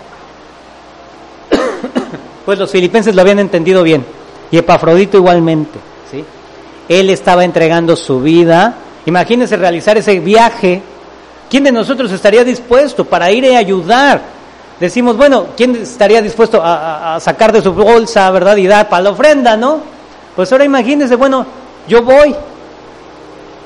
[2.44, 4.04] pues los filipenses lo habían entendido bien,
[4.50, 5.78] y Epafrodito igualmente,
[6.10, 6.24] ¿sí?
[6.88, 8.74] Él estaba entregando su vida.
[9.04, 10.82] Imagínense realizar ese viaje.
[11.50, 14.22] ¿Quién de nosotros estaría dispuesto para ir a ayudar?
[14.80, 19.10] Decimos, bueno, ¿quién estaría dispuesto a, sacar de su bolsa, verdad, y dar para la
[19.10, 19.80] ofrenda, no?
[20.36, 21.44] Pues ahora imagínense, bueno,
[21.88, 22.34] yo voy.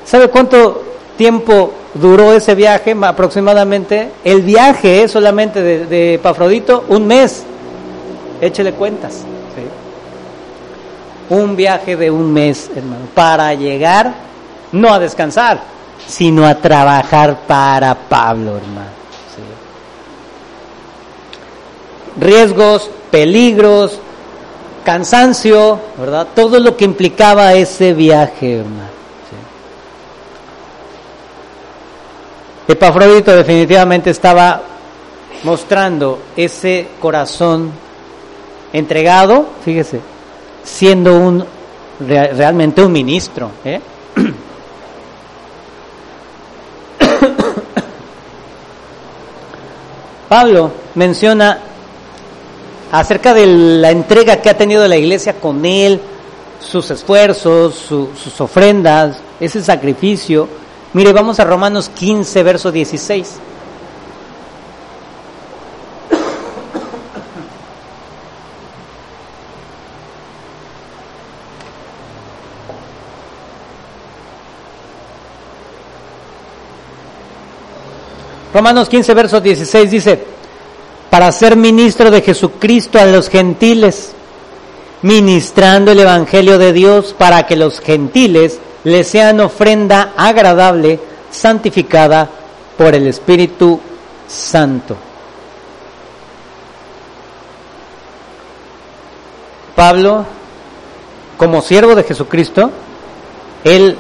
[0.05, 0.83] ¿Sabe cuánto
[1.17, 4.11] tiempo duró ese viaje aproximadamente?
[4.25, 7.45] El viaje solamente de, de Pafrodito, un mes.
[8.41, 9.23] Échele cuentas.
[11.31, 14.13] Un viaje de un mes, hermano, para llegar
[14.73, 15.61] no a descansar,
[16.07, 19.03] sino a trabajar para Pablo, hermano.
[22.21, 23.99] Riesgos, peligros,
[24.85, 26.27] cansancio, ¿verdad?
[26.35, 28.92] Todo lo que implicaba ese viaje, hermano.
[32.69, 34.63] Epafrodito definitivamente estaba
[35.43, 37.73] mostrando ese corazón
[38.73, 40.01] entregado, fíjese,
[40.63, 41.45] siendo un
[42.01, 43.51] realmente un ministro.
[43.65, 43.81] ¿eh?
[50.29, 51.59] Pablo menciona
[52.93, 56.01] acerca de la entrega que ha tenido la iglesia con él,
[56.61, 60.62] sus esfuerzos, su, sus ofrendas, ese sacrificio.
[60.95, 63.41] Mire, vamos a Romanos 15, verso 16.
[78.53, 80.25] Romanos 15, verso 16 dice,
[81.09, 84.13] para ser ministro de Jesucristo a los gentiles,
[85.03, 90.99] ministrando el Evangelio de Dios para que los gentiles le sean ofrenda agradable,
[91.31, 92.29] santificada
[92.77, 93.81] por el Espíritu
[94.27, 94.97] Santo.
[99.75, 100.25] Pablo,
[101.37, 102.71] como siervo de Jesucristo,
[103.65, 103.97] él,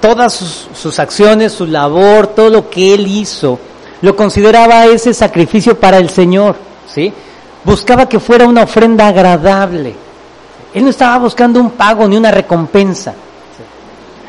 [0.00, 3.58] todas sus, sus acciones, su labor, todo lo que él hizo,
[4.02, 6.56] lo consideraba ese sacrificio para el Señor,
[6.92, 7.12] ¿sí?
[7.64, 10.03] Buscaba que fuera una ofrenda agradable.
[10.74, 13.14] Él no estaba buscando un pago ni una recompensa.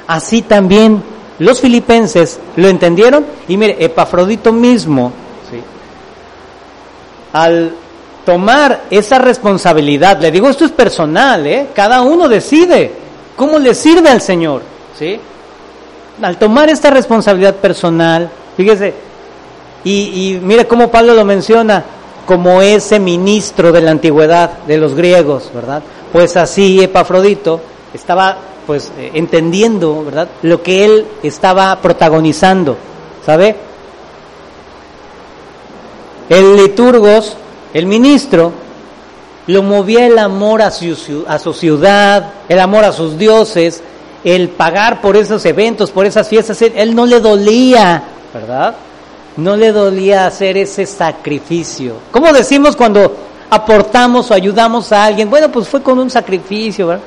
[0.07, 1.01] Así también
[1.39, 5.11] los filipenses lo entendieron y mire, Epafrodito mismo,
[5.49, 5.59] ¿sí?
[7.33, 7.73] al
[8.25, 11.67] tomar esa responsabilidad, le digo, esto es personal, ¿eh?
[11.73, 12.91] cada uno decide
[13.35, 14.61] cómo le sirve al Señor,
[14.97, 15.19] ¿sí?
[16.21, 18.93] Al tomar esta responsabilidad personal, fíjese,
[19.83, 21.83] y, y mire cómo Pablo lo menciona
[22.25, 25.83] como ese ministro de la antigüedad de los griegos, ¿verdad?
[26.15, 27.59] Pues así Epafrodito
[27.93, 30.29] estaba pues eh, entendiendo, ¿verdad?
[30.43, 32.77] Lo que él estaba protagonizando,
[33.25, 33.53] ¿sabe?
[36.29, 37.35] El liturgos,
[37.73, 38.53] el ministro,
[39.47, 43.83] lo movía el amor a su, a su ciudad, el amor a sus dioses,
[44.23, 48.73] el pagar por esos eventos, por esas fiestas, él, él no le dolía, ¿verdad?
[49.35, 51.95] No le dolía hacer ese sacrificio.
[52.09, 55.29] ¿Cómo decimos cuando aportamos o ayudamos a alguien?
[55.29, 57.03] Bueno, pues fue con un sacrificio, ¿verdad?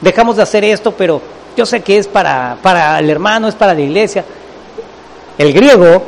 [0.00, 1.20] Dejamos de hacer esto, pero
[1.56, 4.24] yo sé que es para, para el hermano, es para la iglesia.
[5.38, 6.02] El griego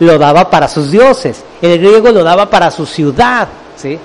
[0.00, 3.98] lo daba para sus dioses, el griego lo daba para su ciudad, ¿sí?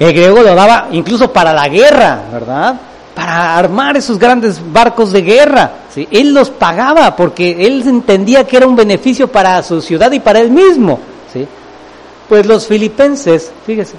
[0.00, 2.74] El griego lo daba incluso para la guerra, ¿verdad?
[3.14, 5.70] Para armar esos grandes barcos de guerra.
[5.94, 6.08] ¿sí?
[6.10, 10.40] Él los pagaba porque él entendía que era un beneficio para su ciudad y para
[10.40, 10.98] él mismo.
[11.30, 11.46] ¿sí?
[12.30, 13.96] Pues los filipenses, fíjese,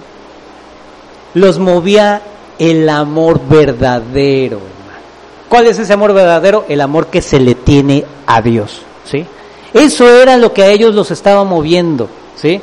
[1.33, 2.21] los movía
[2.57, 5.05] el amor verdadero, hermano.
[5.49, 6.63] ¿Cuál es ese amor verdadero?
[6.69, 9.25] El amor que se le tiene a Dios, ¿sí?
[9.73, 12.07] Eso era lo que a ellos los estaba moviendo,
[12.37, 12.61] ¿sí?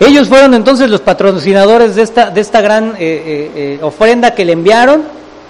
[0.00, 4.44] Ellos fueron entonces los patrocinadores de esta, de esta gran eh, eh, eh, ofrenda que
[4.44, 5.02] le enviaron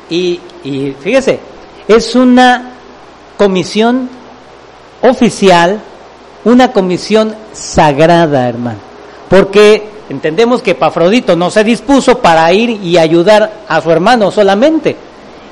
[0.08, 1.40] y, y fíjese,
[1.88, 2.74] es una
[3.36, 4.08] comisión
[5.02, 5.82] oficial,
[6.44, 8.78] una comisión sagrada, hermano,
[9.28, 14.96] porque entendemos que Epafrodito no se dispuso para ir y ayudar a su hermano solamente.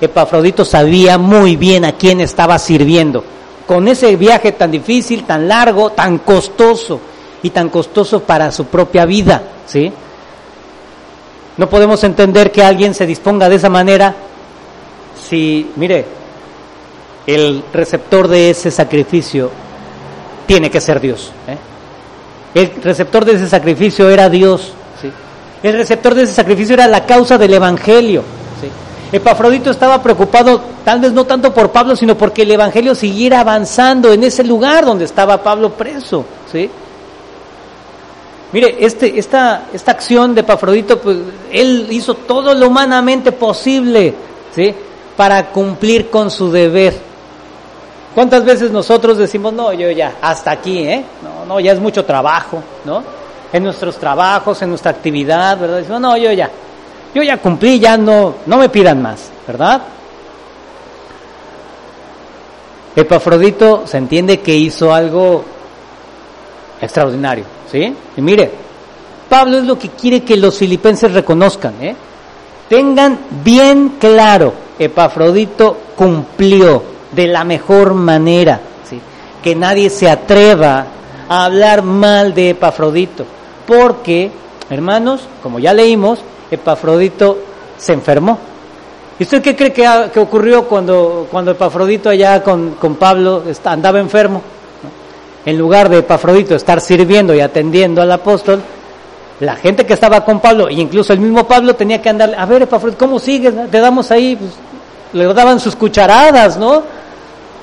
[0.01, 3.25] Epafrodito sabía muy bien a quién estaba sirviendo.
[3.67, 7.01] Con ese viaje tan difícil, tan largo, tan costoso
[7.43, 9.93] y tan costoso para su propia vida, ¿sí?
[11.57, 14.15] No podemos entender que alguien se disponga de esa manera
[15.29, 16.05] si, mire,
[17.27, 19.51] el receptor de ese sacrificio
[20.47, 21.33] tiene que ser Dios.
[21.47, 21.57] ¿eh?
[22.55, 24.73] El receptor de ese sacrificio era Dios.
[25.01, 25.11] ¿sí?
[25.63, 28.23] El receptor de ese sacrificio era la causa del Evangelio.
[28.61, 28.69] ¿sí?
[29.17, 34.13] Epafrodito estaba preocupado tal vez no tanto por Pablo, sino porque el Evangelio siguiera avanzando
[34.13, 36.25] en ese lugar donde estaba Pablo preso.
[36.51, 36.71] ¿sí?
[38.53, 41.17] Mire, este, esta, esta acción de Epafrodito, pues,
[41.51, 44.15] él hizo todo lo humanamente posible
[44.55, 44.75] ¿sí?
[45.17, 47.12] para cumplir con su deber.
[48.15, 51.05] ¿Cuántas veces nosotros decimos, no, yo ya, hasta aquí, ¿eh?
[51.23, 53.03] No, no, ya es mucho trabajo, ¿no?
[53.53, 55.79] En nuestros trabajos, en nuestra actividad, ¿verdad?
[55.79, 56.51] Decimos, no, yo ya,
[57.15, 59.83] yo ya cumplí, ya no, no me pidan más, ¿verdad?
[62.95, 65.43] Epafrodito se entiende que hizo algo
[66.81, 67.95] extraordinario, ¿sí?
[68.17, 68.51] Y mire,
[69.31, 71.97] Pablo es lo que quiere que los filipenses reconozcan, ¿eh?
[72.69, 76.83] Tengan bien claro, Epafrodito cumplió
[77.13, 79.01] de la mejor manera, ¿sí?
[79.43, 80.87] que nadie se atreva
[81.29, 83.25] a hablar mal de Epafrodito,
[83.67, 84.31] porque,
[84.71, 87.39] hermanos, como ya leímos, Epafrodito
[87.77, 88.39] se enfermó.
[89.19, 94.43] ¿Y usted qué cree que, ocurrió cuando, cuando Epafrodito allá con, con Pablo andaba enfermo?
[95.45, 98.63] En lugar de Epafrodito estar sirviendo y atendiendo al apóstol,
[99.41, 102.47] la gente que estaba con Pablo, e incluso el mismo Pablo tenía que andar, a
[102.47, 103.53] ver Epafrodito, ¿cómo sigues?
[103.71, 104.53] Te damos ahí, pues,
[105.13, 106.83] le daban sus cucharadas, ¿no?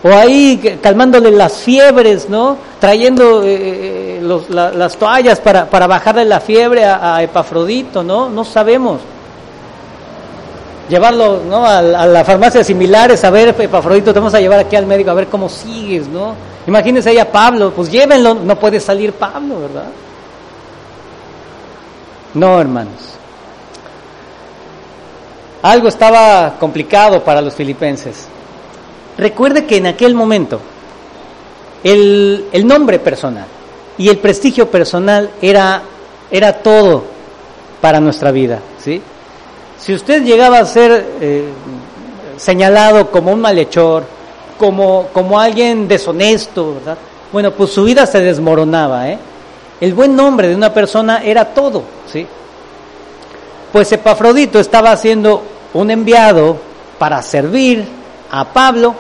[0.04, 2.58] o ahí calmándole las fiebres, ¿no?
[2.80, 4.22] Trayendo eh, eh,
[4.54, 8.30] las toallas para, para, bajarle la fiebre a, Epafrodito, ¿no?
[8.30, 9.02] No sabemos.
[10.88, 11.66] Llevarlo, ¿no?
[11.66, 15.16] A, la farmacia similares, a ver, Epafrodito, te vamos a llevar aquí al médico a
[15.16, 16.34] ver cómo sigues, ¿no?
[16.66, 19.90] Imagínense ahí a Pablo, pues llévenlo, no puede salir Pablo, ¿verdad?
[22.34, 23.19] No, hermanos.
[25.62, 28.28] Algo estaba complicado para los filipenses.
[29.18, 30.62] Recuerde que en aquel momento
[31.84, 33.46] el, nombre personal
[33.98, 35.82] y el prestigio personal era,
[36.32, 37.04] era todo
[37.82, 38.60] para nuestra vida.
[38.82, 39.02] ¿sí?
[39.78, 41.50] Si usted llegaba a ser eh,
[42.38, 44.06] señalado como un malhechor,
[44.58, 46.98] como, como alguien deshonesto, ¿verdad?
[47.34, 49.10] bueno, pues su vida se desmoronaba.
[49.10, 49.18] ¿eh?
[49.82, 51.84] El buen nombre de una persona era todo.
[52.12, 52.26] ¿sí?
[53.72, 55.44] Pues Epafrodito estaba siendo
[55.74, 56.58] un enviado
[56.98, 57.86] para servir
[58.32, 58.96] a Pablo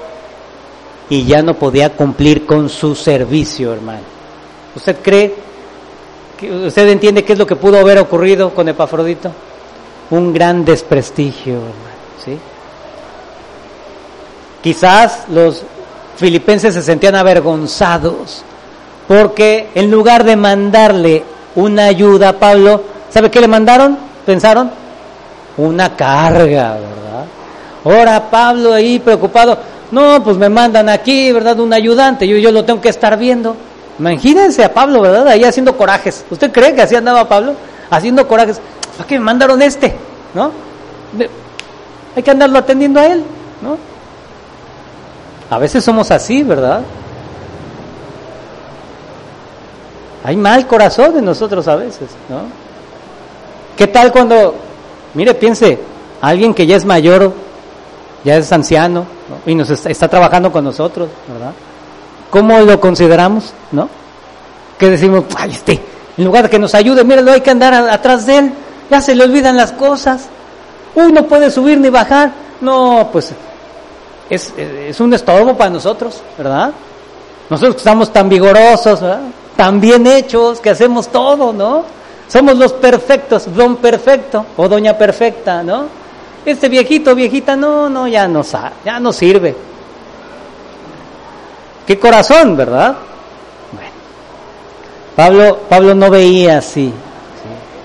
[1.10, 4.02] y ya no podía cumplir con su servicio, hermano.
[4.76, 5.34] ¿Usted cree,
[6.38, 9.32] que, usted entiende qué es lo que pudo haber ocurrido con Epafrodito?
[10.12, 11.74] Un gran desprestigio, hermano,
[12.24, 12.38] ¿sí?
[14.62, 15.64] Quizás los
[16.18, 18.44] filipenses se sentían avergonzados
[19.08, 21.24] porque en lugar de mandarle
[21.56, 24.09] una ayuda a Pablo, ¿sabe qué le mandaron?
[24.30, 24.70] ¿Pensaron?
[25.58, 27.26] Una carga, ¿verdad?
[27.84, 29.58] Ahora Pablo ahí preocupado,
[29.90, 31.60] no, pues me mandan aquí, ¿verdad?
[31.60, 33.56] Un ayudante, yo, yo lo tengo que estar viendo.
[33.98, 35.30] Imagínense a Pablo, ¿verdad?
[35.30, 36.24] Ahí haciendo corajes.
[36.30, 37.56] ¿Usted cree que así andaba Pablo?
[37.90, 38.62] Haciendo corajes.
[38.96, 39.96] ¿Para qué me mandaron este?
[40.36, 40.52] ¿No?
[42.16, 43.24] Hay que andarlo atendiendo a él,
[43.64, 43.80] ¿no?
[45.50, 46.82] A veces somos así, ¿verdad?
[50.24, 52.69] Hay mal corazón en nosotros a veces, ¿no?
[53.80, 54.56] ¿Qué tal cuando,
[55.14, 55.80] mire, piense,
[56.20, 57.32] alguien que ya es mayor,
[58.26, 59.06] ya es anciano
[59.46, 61.54] y nos está, trabajando con nosotros, ¿verdad?
[62.30, 63.88] ¿Cómo lo consideramos, no?
[64.78, 65.80] Que decimos, ay, este,
[66.18, 68.52] en lugar de que nos ayude, míralo, hay que andar atrás de él,
[68.92, 70.28] ya se le olvidan las cosas.
[70.94, 72.34] Uy, no puede subir ni bajar.
[72.60, 73.32] No, pues
[74.30, 76.74] es, es un estorbo para nosotros, ¿verdad?
[77.50, 79.00] Nosotros estamos tan vigorosos,
[79.56, 81.99] tan bien hechos, que hacemos todo, ¿no?
[82.30, 85.88] Somos los perfectos, don perfecto o doña perfecta, ¿no?
[86.46, 88.44] Este viejito, viejita, no, no, ya no,
[88.86, 89.56] ya no sirve.
[91.88, 92.96] Qué corazón, ¿verdad?
[93.72, 93.92] Bueno,
[95.16, 96.94] Pablo, Pablo no veía así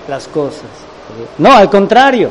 [0.07, 0.69] las cosas.
[1.39, 2.29] No, al contrario.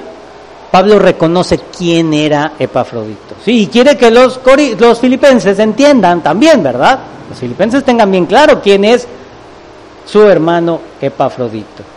[0.71, 3.37] Pablo reconoce quién era Epafrodito.
[3.45, 4.41] Sí, y quiere que los,
[4.79, 6.99] los filipenses entiendan también, ¿verdad?
[7.29, 9.07] Los filipenses tengan bien claro quién es
[10.05, 11.94] su hermano Epafrodito.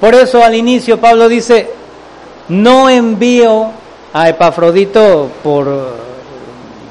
[0.00, 1.70] Por eso al inicio Pablo dice,
[2.48, 3.70] no envío
[4.12, 6.06] a Epafrodito por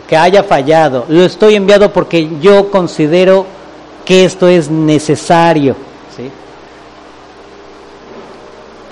[0.08, 3.46] que haya fallado, lo estoy enviado porque yo considero
[4.06, 5.76] que esto es necesario.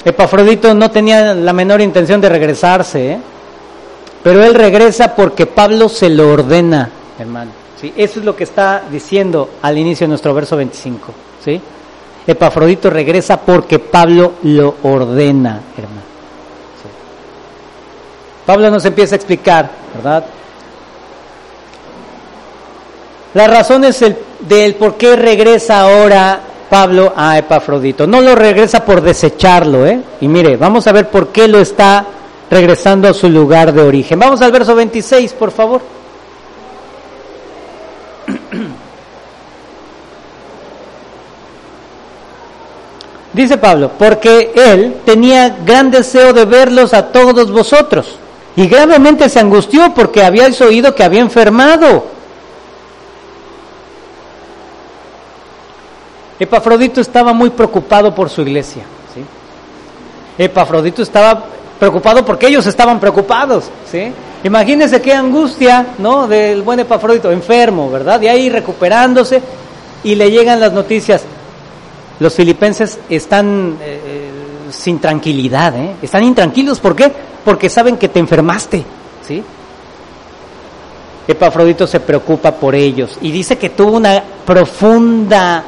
[0.05, 3.19] Epafrodito no tenía la menor intención de regresarse, ¿eh?
[4.21, 7.51] pero él regresa porque Pablo se lo ordena, hermano.
[7.79, 7.93] ¿sí?
[7.95, 11.13] Eso es lo que está diciendo al inicio de nuestro verso 25.
[11.45, 11.61] ¿sí?
[12.25, 16.01] Epafrodito regresa porque Pablo lo ordena, hermano.
[18.45, 20.25] Pablo nos empieza a explicar, ¿verdad?
[23.33, 28.05] Las razones del, del por qué regresa ahora Pablo a Epafrodito.
[28.05, 29.99] No lo regresa por desecharlo, ¿eh?
[30.21, 32.05] Y mire, vamos a ver por qué lo está
[32.49, 34.19] regresando a su lugar de origen.
[34.19, 35.81] Vamos al verso 26, por favor.
[43.33, 48.19] Dice Pablo, porque él tenía gran deseo de verlos a todos vosotros
[48.55, 52.05] y gravemente se angustió porque habíais oído que había enfermado.
[56.39, 58.83] Epafrodito estaba muy preocupado por su iglesia.
[59.15, 59.23] ¿sí?
[60.37, 61.43] Epafrodito estaba
[61.79, 63.65] preocupado porque ellos estaban preocupados.
[63.91, 64.11] ¿sí?
[64.43, 66.27] Imagínense qué angustia ¿no?
[66.27, 68.21] del buen Epafrodito, enfermo, ¿verdad?
[68.21, 69.41] Y ahí recuperándose
[70.03, 71.23] y le llegan las noticias.
[72.19, 74.31] Los filipenses están eh, eh,
[74.71, 75.95] sin tranquilidad, ¿eh?
[76.01, 76.79] están intranquilos.
[76.79, 77.11] ¿Por qué?
[77.43, 78.83] Porque saben que te enfermaste.
[79.25, 79.43] ¿sí?
[81.27, 85.63] Epafrodito se preocupa por ellos y dice que tuvo una profunda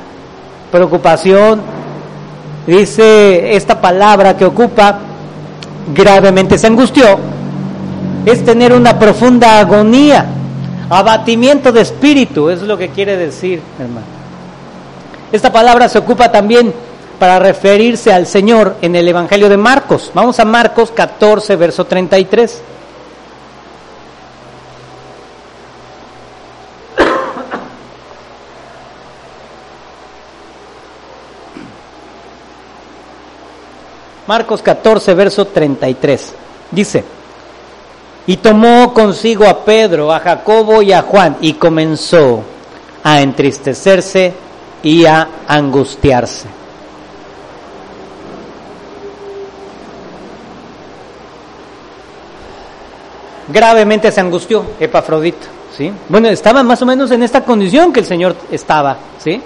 [0.72, 1.62] preocupación.
[2.68, 5.00] Dice esta palabra que ocupa,
[5.94, 7.20] gravemente se angustió,
[8.26, 10.26] es tener una profunda agonía,
[10.90, 14.15] abatimiento de espíritu, es lo que quiere decir, hermano.
[15.32, 16.72] Esta palabra se ocupa también
[17.20, 20.12] para referirse al Señor en el Evangelio de Marcos.
[20.14, 22.62] Vamos a Marcos 14, verso 33.
[34.28, 36.34] Marcos 14, verso 33.
[36.72, 37.04] Dice,
[38.28, 42.44] y tomó consigo a Pedro, a Jacobo y a Juan, y comenzó
[43.04, 44.34] a entristecerse
[44.86, 46.48] y a angustiarse.
[53.48, 55.92] Gravemente se angustió Epafrodito, ¿sí?
[56.08, 59.42] Bueno, estaba más o menos en esta condición que el Señor estaba, ¿sí?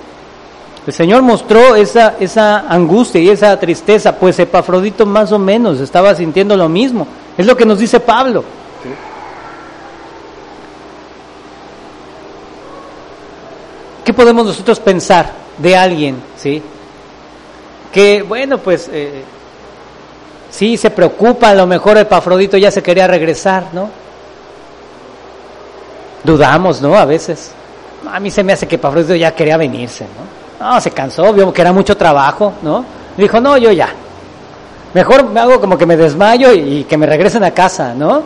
[0.85, 6.13] El Señor mostró esa, esa angustia y esa tristeza, pues Epafrodito más o menos estaba
[6.15, 7.07] sintiendo lo mismo.
[7.37, 8.43] Es lo que nos dice Pablo.
[14.09, 16.63] ¿Qué podemos nosotros pensar de alguien, sí?
[17.93, 19.23] Que, bueno, pues, eh,
[20.49, 23.87] sí, se preocupa, a lo mejor Epafrodito ya se quería regresar, ¿no?
[26.23, 26.97] Dudamos, ¿no?
[26.97, 27.51] A veces.
[28.11, 30.07] A mí se me hace que Epafrodito ya quería venirse,
[30.59, 30.71] ¿no?
[30.73, 32.83] No, se cansó, vio que era mucho trabajo, ¿no?
[33.15, 33.89] Dijo, no, yo ya.
[34.95, 38.23] Mejor me hago como que me desmayo y, que me regresen a casa, ¿no?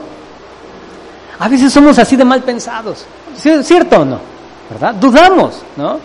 [1.40, 3.06] A veces somos así de mal pensados,
[3.36, 4.33] ¿cierto o no?
[4.70, 4.96] ¿Verdad?
[4.96, 6.00] Dudamos, ¿no?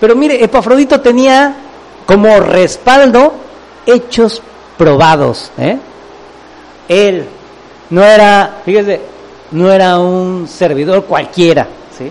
[0.00, 1.54] Pero mire, Epafrodito tenía
[2.04, 3.32] como respaldo
[3.84, 4.42] hechos
[4.76, 5.78] probados, ¿eh?
[6.88, 7.26] Él
[7.90, 9.00] no era, fíjese,
[9.52, 11.66] no era un servidor cualquiera,
[11.96, 12.10] ¿sí?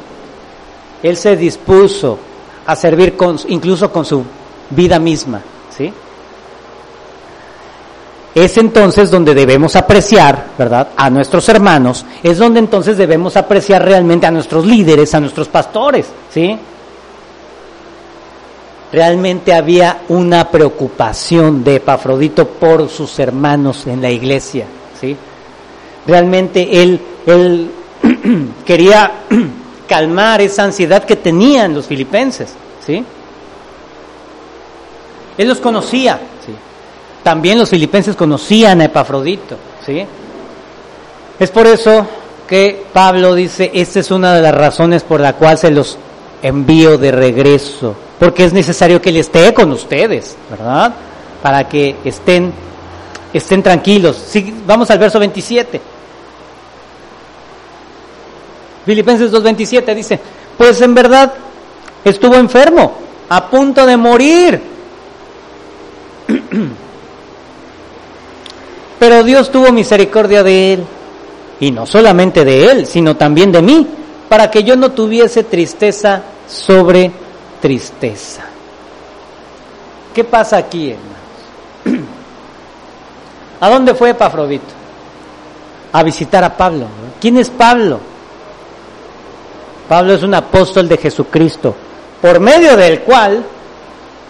[1.03, 2.17] Él se dispuso
[2.65, 4.23] a servir con, incluso con su
[4.71, 5.41] vida misma,
[5.75, 5.93] ¿sí?
[8.35, 10.89] Es entonces donde debemos apreciar, ¿verdad?
[10.97, 16.07] A nuestros hermanos, es donde entonces debemos apreciar realmente a nuestros líderes, a nuestros pastores,
[16.29, 16.59] ¿sí?
[18.91, 24.65] Realmente había una preocupación de Epafrodito por sus hermanos en la iglesia,
[24.99, 25.15] ¿sí?
[26.05, 27.71] Realmente él, él
[28.65, 29.13] quería
[29.87, 32.49] calmar esa ansiedad que tenían los filipenses,
[32.85, 33.01] ¿sí?
[35.37, 36.19] Él los conocía.
[37.25, 40.05] También los filipenses conocían a Epafrodito, ¿sí?
[41.39, 42.05] Es por eso
[42.47, 45.97] que Pablo dice, esta es una de las razones por la cual se los
[46.43, 50.93] envío de regreso, porque es necesario que él esté con ustedes, ¿verdad?
[51.41, 52.53] Para que estén,
[53.33, 54.23] estén tranquilos.
[54.27, 55.81] Sí, vamos al verso 27.
[58.85, 60.19] Filipenses 2.27 dice,
[60.55, 61.33] pues en verdad
[62.03, 62.93] estuvo enfermo,
[63.29, 64.61] a punto de morir.
[68.99, 70.83] Pero Dios tuvo misericordia de él,
[71.59, 73.87] y no solamente de él, sino también de mí,
[74.29, 77.11] para que yo no tuviese tristeza sobre
[77.61, 78.43] tristeza.
[80.13, 82.05] ¿Qué pasa aquí, hermanos?
[83.59, 84.73] ¿A dónde fue Epafrodito?
[85.91, 86.87] A visitar a Pablo.
[87.19, 87.99] ¿Quién es Pablo?
[89.87, 91.75] Pablo es un apóstol de Jesucristo,
[92.21, 93.43] por medio del cual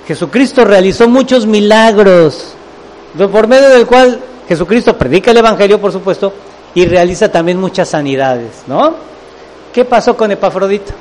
[0.07, 2.53] Jesucristo realizó muchos milagros,
[3.31, 6.31] por medio del cual Jesucristo predica el Evangelio, por supuesto,
[6.73, 8.93] y realiza también muchas sanidades, ¿no?
[9.73, 10.93] ¿Qué pasó con Epafrodito?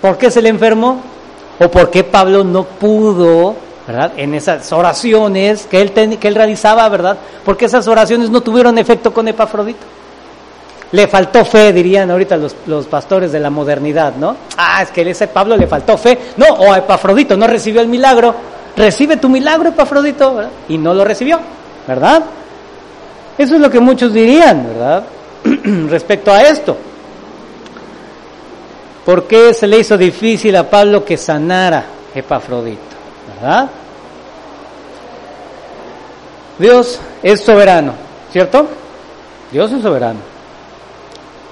[0.00, 1.00] ¿Por qué se le enfermó?
[1.58, 3.54] ¿O por qué Pablo no pudo,
[3.86, 4.12] ¿verdad?
[4.16, 7.16] En esas oraciones que él, que él realizaba, ¿verdad?
[7.44, 9.86] Porque esas oraciones no tuvieron efecto con Epafrodito.
[10.92, 14.34] Le faltó fe, dirían ahorita los, los pastores de la modernidad, ¿no?
[14.56, 16.18] Ah, es que ese Pablo le faltó fe.
[16.36, 18.34] No, o a Epafrodito no recibió el milagro.
[18.76, 20.40] Recibe tu milagro, Epafrodito.
[20.68, 21.38] Y no lo recibió,
[21.86, 22.22] ¿verdad?
[23.40, 25.02] Eso es lo que muchos dirían, ¿verdad?
[25.88, 26.76] Respecto a esto.
[29.06, 32.82] ¿Por qué se le hizo difícil a Pablo que sanara Epafrodito?
[33.34, 33.70] ¿Verdad?
[36.58, 37.94] Dios es soberano,
[38.30, 38.68] ¿cierto?
[39.50, 40.20] Dios es soberano.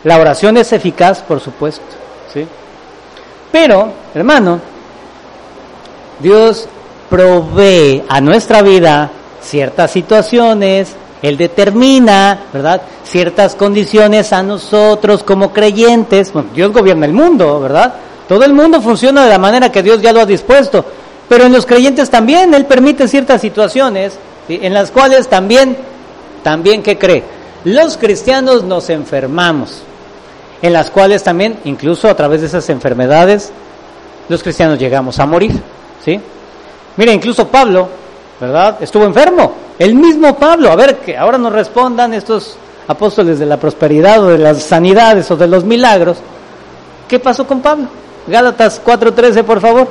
[0.04, 1.80] La oración es eficaz, por supuesto,
[2.34, 2.46] ¿sí?
[3.50, 4.60] Pero, hermano,
[6.20, 6.68] Dios
[7.08, 9.10] provee a nuestra vida
[9.40, 12.82] ciertas situaciones, Él determina, ¿verdad?
[13.04, 16.32] Ciertas condiciones a nosotros como creyentes.
[16.54, 17.94] Dios gobierna el mundo, ¿verdad?
[18.28, 20.84] Todo el mundo funciona de la manera que Dios ya lo ha dispuesto.
[21.28, 25.76] Pero en los creyentes también Él permite ciertas situaciones en las cuales también,
[26.42, 27.22] también, ¿qué cree?
[27.64, 29.82] Los cristianos nos enfermamos
[30.62, 33.52] en las cuales también, incluso a través de esas enfermedades,
[34.28, 35.52] los cristianos llegamos a morir,
[36.04, 36.20] ¿sí?
[36.96, 37.88] Mira, incluso Pablo,
[38.40, 38.76] ¿verdad?
[38.80, 43.58] Estuvo enfermo, el mismo Pablo, a ver, que ahora nos respondan estos apóstoles de la
[43.58, 46.18] prosperidad o de las sanidades o de los milagros,
[47.06, 47.86] ¿qué pasó con Pablo?
[48.26, 49.88] Gálatas 4:13, por favor.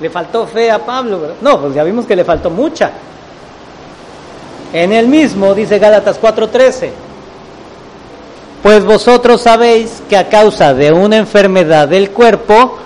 [0.00, 1.34] Le faltó fe a Pablo.
[1.40, 2.90] No, pues ya vimos que le faltó mucha.
[4.72, 6.90] En el mismo, dice Gálatas 4:13,
[8.62, 12.78] pues vosotros sabéis que a causa de una enfermedad del cuerpo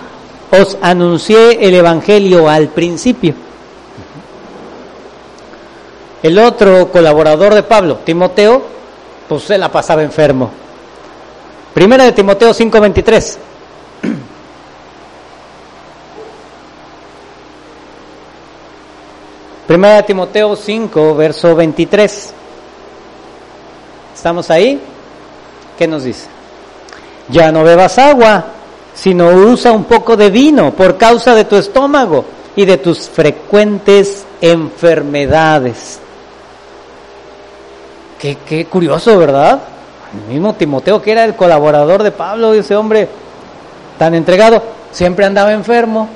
[0.51, 3.35] os anuncié el Evangelio al principio.
[6.22, 8.62] El otro colaborador de Pablo, Timoteo,
[9.29, 10.51] pues se la pasaba enfermo.
[11.74, 13.39] Primera de Timoteo 5:23.
[19.66, 22.33] Primera de Timoteo 5, verso 23.
[24.14, 24.81] ¿Estamos ahí?
[25.79, 26.27] ¿Qué nos dice?
[27.29, 28.45] Ya no bebas agua,
[28.95, 32.24] sino usa un poco de vino por causa de tu estómago
[32.55, 36.01] y de tus frecuentes enfermedades.
[38.18, 39.61] Qué, qué curioso, ¿verdad?
[40.14, 43.09] El mismo Timoteo, que era el colaborador de Pablo, ese hombre
[43.99, 44.62] tan entregado,
[44.93, 46.09] siempre andaba enfermo,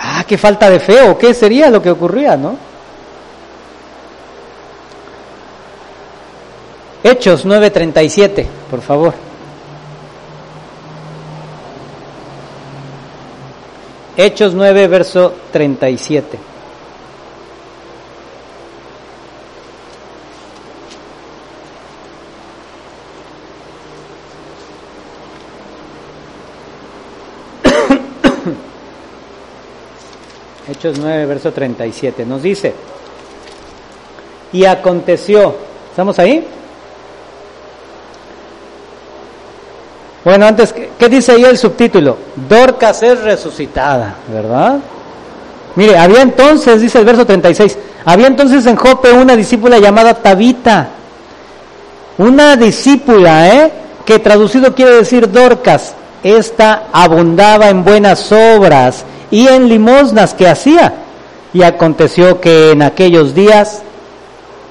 [0.00, 2.56] Ah, qué falta de fe o qué sería lo que ocurría, ¿no?
[7.04, 9.14] Hechos 9:37, por favor.
[14.16, 16.38] Hechos 9, verso 37.
[30.68, 32.26] Hechos 9, verso 37.
[32.26, 32.74] Nos dice,
[34.52, 35.54] y aconteció,
[35.92, 36.44] ¿estamos ahí?
[40.24, 42.18] Bueno, antes, ¿qué dice ahí el subtítulo?
[42.48, 44.78] Dorcas es resucitada, ¿verdad?
[45.76, 50.88] Mire, había entonces, dice el verso 36, había entonces en Jope una discípula llamada Tabita,
[52.18, 53.72] una discípula, ¿eh?
[54.04, 60.94] Que traducido quiere decir Dorcas, esta abundaba en buenas obras y en limosnas que hacía.
[61.52, 63.82] Y aconteció que en aquellos días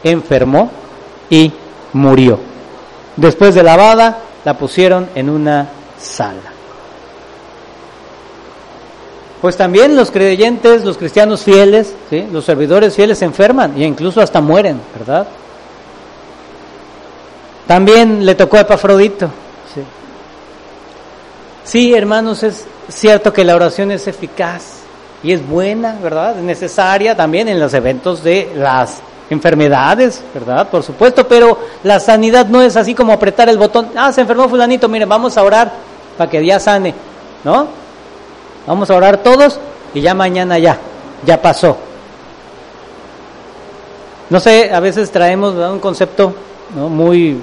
[0.04, 0.70] enfermó
[1.30, 1.52] y
[1.93, 2.39] murió.
[3.16, 5.68] Después de lavada, la pusieron en una
[6.00, 6.54] sala.
[9.41, 11.93] Pues también los creyentes, los cristianos fieles,
[12.32, 15.28] los servidores fieles se enferman e incluso hasta mueren, ¿verdad?
[17.68, 19.26] También le tocó a Epafrodito.
[19.76, 19.82] Sí.
[21.66, 24.78] sí, hermanos, es cierto que la oración es eficaz
[25.24, 26.38] y es buena, ¿verdad?
[26.38, 30.69] Es necesaria también en los eventos de las enfermedades, ¿verdad?
[30.69, 34.47] Por supuesto, pero la sanidad no es así como apretar el botón, ah, se enfermó
[34.47, 35.71] fulanito, miren, vamos a orar
[36.17, 36.93] para que ya sane,
[37.43, 37.67] ¿no?
[38.65, 39.59] Vamos a orar todos
[39.93, 40.78] y ya mañana ya,
[41.25, 41.78] ya pasó.
[44.30, 46.34] No sé, a veces traemos un concepto
[46.75, 47.39] muy,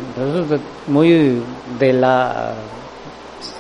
[0.87, 1.43] muy
[1.78, 2.53] de la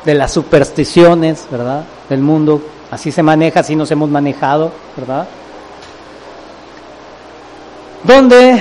[0.04, 1.84] de las supersticiones, ¿verdad?
[2.10, 2.60] Del mundo
[2.90, 5.26] así se maneja, así nos hemos manejado, ¿verdad?
[8.04, 8.60] Donde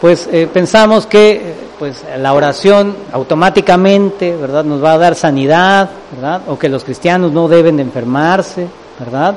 [0.00, 4.62] pues eh, pensamos que eh, pues la oración automáticamente, ¿verdad?
[4.62, 6.42] Nos va a dar sanidad, ¿verdad?
[6.46, 8.68] O que los cristianos no deben de enfermarse,
[8.98, 9.34] ¿verdad?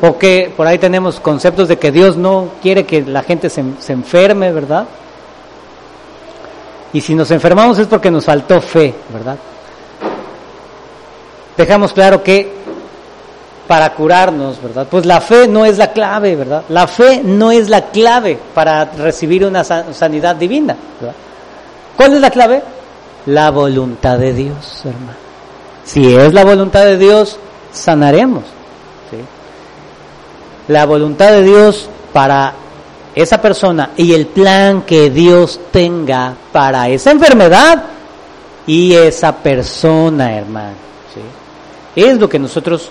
[0.00, 3.64] O que por ahí tenemos conceptos de que Dios no quiere que la gente se,
[3.80, 4.86] se enferme, ¿verdad?
[6.92, 9.36] Y si nos enfermamos es porque nos faltó fe, ¿verdad?
[11.56, 12.52] Dejamos claro que
[13.66, 14.86] para curarnos, ¿verdad?
[14.90, 16.64] Pues la fe no es la clave, ¿verdad?
[16.68, 21.16] La fe no es la clave para recibir una sanidad divina, ¿verdad?
[21.96, 22.62] ¿Cuál es la clave?
[23.26, 25.24] La voluntad de Dios, hermano.
[25.84, 27.38] Si es la voluntad de Dios,
[27.72, 28.44] sanaremos.
[29.10, 29.18] ¿sí?
[30.68, 32.52] La voluntad de Dios para
[33.14, 37.84] esa persona y el plan que Dios tenga para esa enfermedad
[38.66, 40.74] y esa persona, hermano.
[41.14, 42.00] ¿sí?
[42.00, 42.90] Es lo que nosotros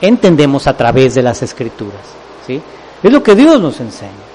[0.00, 2.00] entendemos a través de las escrituras.
[2.46, 2.60] ¿sí?
[3.02, 4.30] Es lo que Dios nos enseña.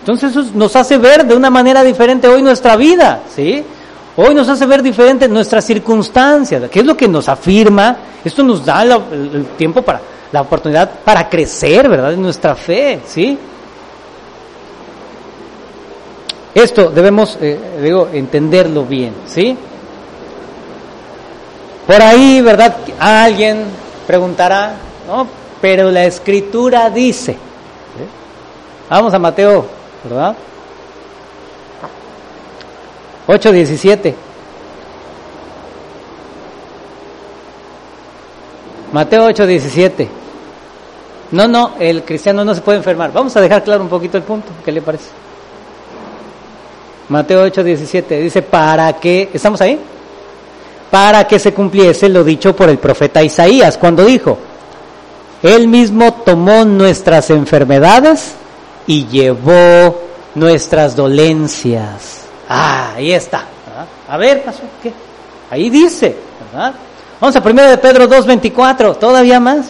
[0.00, 3.62] Entonces eso nos hace ver de una manera diferente hoy nuestra vida, ¿sí?
[4.16, 8.64] Hoy nos hace ver diferente nuestras circunstancias, ¿Qué es lo que nos afirma, esto nos
[8.64, 10.00] da el, tiempo para,
[10.32, 12.14] la oportunidad para crecer, ¿verdad?
[12.14, 13.38] En nuestra fe, ¿sí?
[16.54, 19.56] Esto debemos, eh, digo, entenderlo bien, ¿sí?
[21.86, 22.76] Por ahí, ¿verdad?
[22.98, 23.64] Alguien
[24.06, 24.74] preguntará,
[25.10, 25.26] ¿no?
[25.60, 27.36] Pero la escritura dice.
[28.88, 29.66] Vamos a Mateo,
[30.04, 30.36] ¿verdad?
[33.26, 34.14] 8.17.
[38.92, 40.08] Mateo 8.17.
[41.32, 43.12] No, no, el cristiano no se puede enfermar.
[43.12, 44.48] Vamos a dejar claro un poquito el punto.
[44.64, 45.10] ¿Qué le parece?
[47.08, 49.30] Mateo 8.17 dice, ¿para qué?
[49.32, 49.78] ¿Estamos ahí?
[50.90, 54.38] Para que se cumpliese lo dicho por el profeta Isaías cuando dijo,
[55.42, 58.34] él mismo tomó nuestras enfermedades
[58.86, 60.02] y llevó
[60.34, 62.22] nuestras dolencias.
[62.48, 63.44] Ah, ahí está.
[64.08, 64.44] A ver,
[64.82, 64.92] ¿qué?
[65.50, 66.16] Ahí dice,
[66.52, 66.74] ¿verdad?
[67.20, 69.66] Vamos a 1 de Pedro 2.24, todavía más.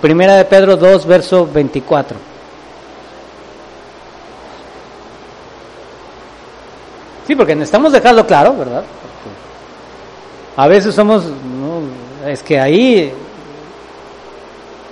[0.00, 2.16] Primera de Pedro 2, verso 24.
[7.26, 8.84] Sí, porque necesitamos dejarlo claro, ¿verdad?
[10.56, 11.24] A veces somos,
[12.26, 13.12] es que ahí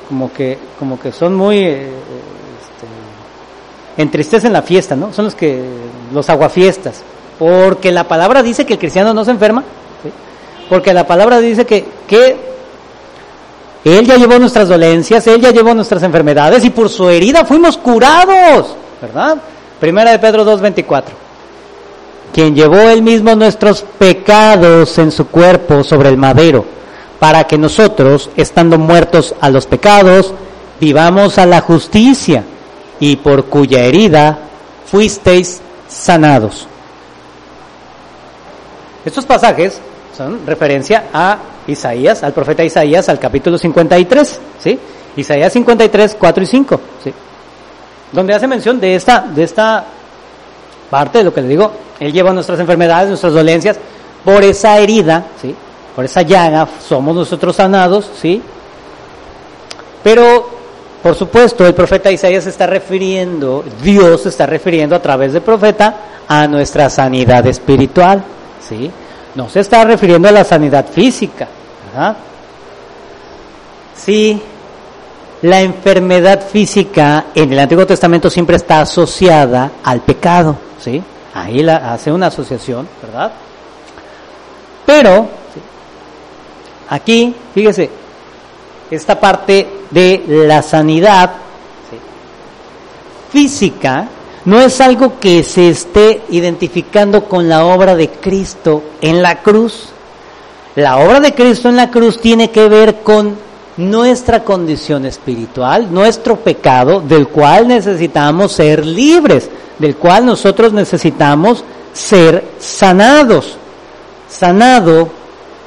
[0.08, 1.88] como que, como que son muy, eh,
[2.60, 5.12] este, entristecen la fiesta, ¿no?
[5.12, 5.62] Son los que,
[6.12, 7.02] los aguafiestas,
[7.38, 9.62] porque la palabra dice que el cristiano no se enferma,
[10.68, 12.36] porque la palabra dice que, que
[13.84, 17.76] él ya llevó nuestras dolencias, Él ya llevó nuestras enfermedades y por su herida fuimos
[17.76, 19.38] curados, ¿verdad?
[19.80, 21.02] Primera de Pedro 2.24
[22.32, 26.64] quien llevó él mismo nuestros pecados en su cuerpo sobre el madero,
[27.18, 30.34] para que nosotros, estando muertos a los pecados,
[30.80, 32.44] vivamos a la justicia,
[33.02, 34.38] y por cuya herida
[34.86, 36.68] fuisteis sanados.
[39.04, 39.80] Estos pasajes
[40.16, 44.78] son referencia a Isaías, al profeta Isaías, al capítulo 53, ¿sí?
[45.16, 47.12] Isaías 53, 4 y 5, ¿sí?
[48.12, 49.84] Donde hace mención de esta, de esta
[50.92, 53.78] parte de lo que le digo, Él lleva nuestras enfermedades, nuestras dolencias,
[54.22, 55.54] por esa herida, ¿sí?
[55.96, 58.42] Por esa llaga somos nosotros sanados, ¿sí?
[60.04, 60.50] Pero,
[61.02, 65.40] por supuesto, el profeta Isaías se está refiriendo, Dios se está refiriendo a través del
[65.40, 65.96] profeta
[66.28, 68.22] a nuestra sanidad espiritual,
[68.68, 68.90] ¿sí?
[69.34, 71.48] No se está refiriendo a la sanidad física,
[71.90, 72.16] ¿verdad?
[73.96, 74.42] Sí,
[75.40, 80.71] la enfermedad física en el Antiguo Testamento siempre está asociada al pecado.
[80.82, 81.02] ¿Sí?
[81.34, 83.32] Ahí hace una asociación, ¿verdad?
[84.84, 85.28] Pero,
[86.88, 87.90] aquí, fíjese,
[88.90, 91.30] esta parte de la sanidad
[93.30, 94.08] física
[94.44, 99.88] no es algo que se esté identificando con la obra de Cristo en la cruz.
[100.74, 103.36] La obra de Cristo en la cruz tiene que ver con
[103.76, 112.44] nuestra condición espiritual, nuestro pecado, del cual necesitamos ser libres del cual nosotros necesitamos ser
[112.58, 113.56] sanados.
[114.28, 115.08] Sanado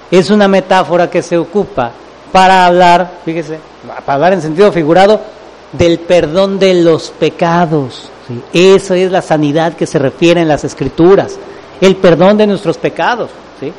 [0.10, 1.92] es una metáfora que se ocupa
[2.32, 3.60] para hablar, fíjese,
[4.06, 5.20] para hablar en sentido figurado,
[5.74, 8.10] del perdón de los pecados.
[8.54, 11.38] Esa es la sanidad que se refiere en las escrituras,
[11.82, 13.30] el perdón de nuestros pecados.
[13.60, 13.72] ¿sí?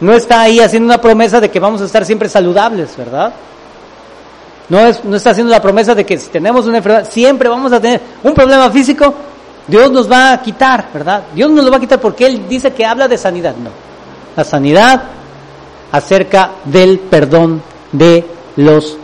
[0.00, 3.32] No está ahí haciendo una promesa de que vamos a estar siempre saludables, ¿verdad?
[4.68, 7.72] No, es, no está haciendo la promesa de que si tenemos una enfermedad, siempre vamos
[7.72, 9.14] a tener un problema físico,
[9.66, 11.24] Dios nos va a quitar, ¿verdad?
[11.34, 13.54] Dios nos lo va a quitar porque Él dice que habla de sanidad.
[13.56, 13.70] No.
[14.36, 15.02] La sanidad
[15.92, 18.24] acerca del perdón de
[18.56, 18.98] los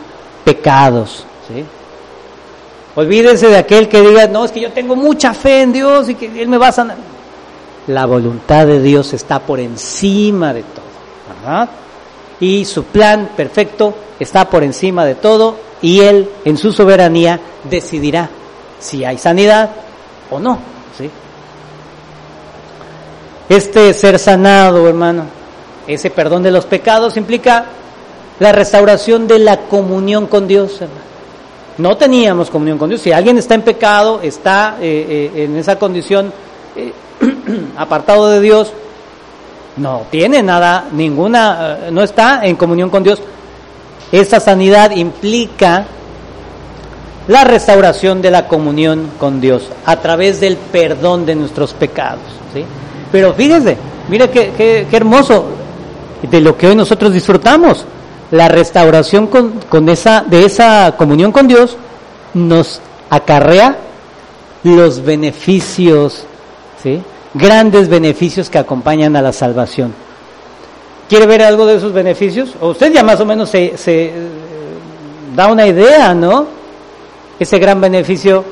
[0.44, 1.24] pecados.
[1.48, 1.64] ¿sí?
[2.94, 6.14] Olvídense de aquel que diga, no, es que yo tengo mucha fe en Dios y
[6.14, 7.11] que Él me va a sanar.
[7.88, 10.84] La voluntad de Dios está por encima de todo,
[11.42, 11.68] ¿verdad?
[12.40, 18.30] Y su plan perfecto está por encima de todo y Él en su soberanía decidirá
[18.78, 19.70] si hay sanidad
[20.30, 20.58] o no.
[20.96, 21.10] ¿sí?
[23.48, 25.24] Este ser sanado, hermano,
[25.86, 27.66] ese perdón de los pecados implica
[28.38, 31.12] la restauración de la comunión con Dios, hermano.
[31.78, 33.00] No teníamos comunión con Dios.
[33.00, 36.32] Si alguien está en pecado, está eh, eh, en esa condición
[36.76, 36.92] eh,
[37.76, 38.72] apartado de Dios,
[39.76, 43.20] no tiene nada, ninguna, no está en comunión con Dios.
[44.10, 45.86] Esa sanidad implica
[47.28, 52.20] la restauración de la comunión con Dios a través del perdón de nuestros pecados.
[53.10, 53.76] Pero fíjese,
[54.08, 55.44] mire qué, qué, qué hermoso
[56.22, 57.84] de lo que hoy nosotros disfrutamos
[58.32, 61.76] la restauración con, con esa, de esa comunión con Dios
[62.34, 62.80] nos
[63.10, 63.76] acarrea
[64.64, 66.24] los beneficios,
[66.82, 67.02] ¿sí?
[67.34, 69.94] Grandes beneficios que acompañan a la salvación.
[71.08, 72.54] ¿Quiere ver algo de esos beneficios?
[72.60, 74.12] O usted ya más o menos se, se eh,
[75.34, 76.46] da una idea, ¿no?
[77.38, 78.44] Ese gran beneficio,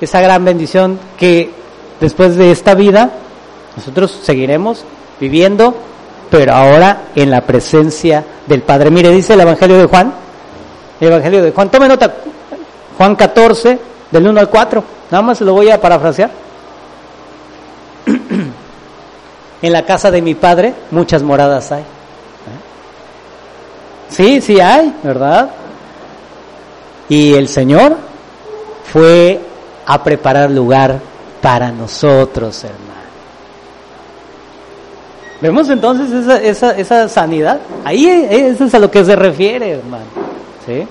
[0.00, 1.50] esa gran bendición que
[2.00, 3.10] después de esta vida
[3.76, 4.84] nosotros seguiremos
[5.20, 5.74] viviendo
[6.30, 8.90] pero ahora en la presencia del Padre.
[8.90, 10.12] Mire, dice el Evangelio de Juan,
[11.00, 12.14] el Evangelio de Juan, tome nota,
[12.96, 13.78] Juan 14,
[14.10, 16.30] del 1 al 4, nada más se lo voy a parafrasear.
[19.62, 21.82] en la casa de mi Padre muchas moradas hay.
[21.82, 21.84] ¿Eh?
[24.08, 25.50] Sí, sí hay, ¿verdad?
[27.08, 27.96] Y el Señor
[28.92, 29.40] fue
[29.86, 31.00] a preparar lugar
[31.40, 32.88] para nosotros, hermano.
[35.40, 37.60] ¿Vemos entonces esa, esa, esa sanidad?
[37.84, 40.04] Ahí eso es a lo que se refiere, hermano.
[40.66, 40.86] ¿Sí?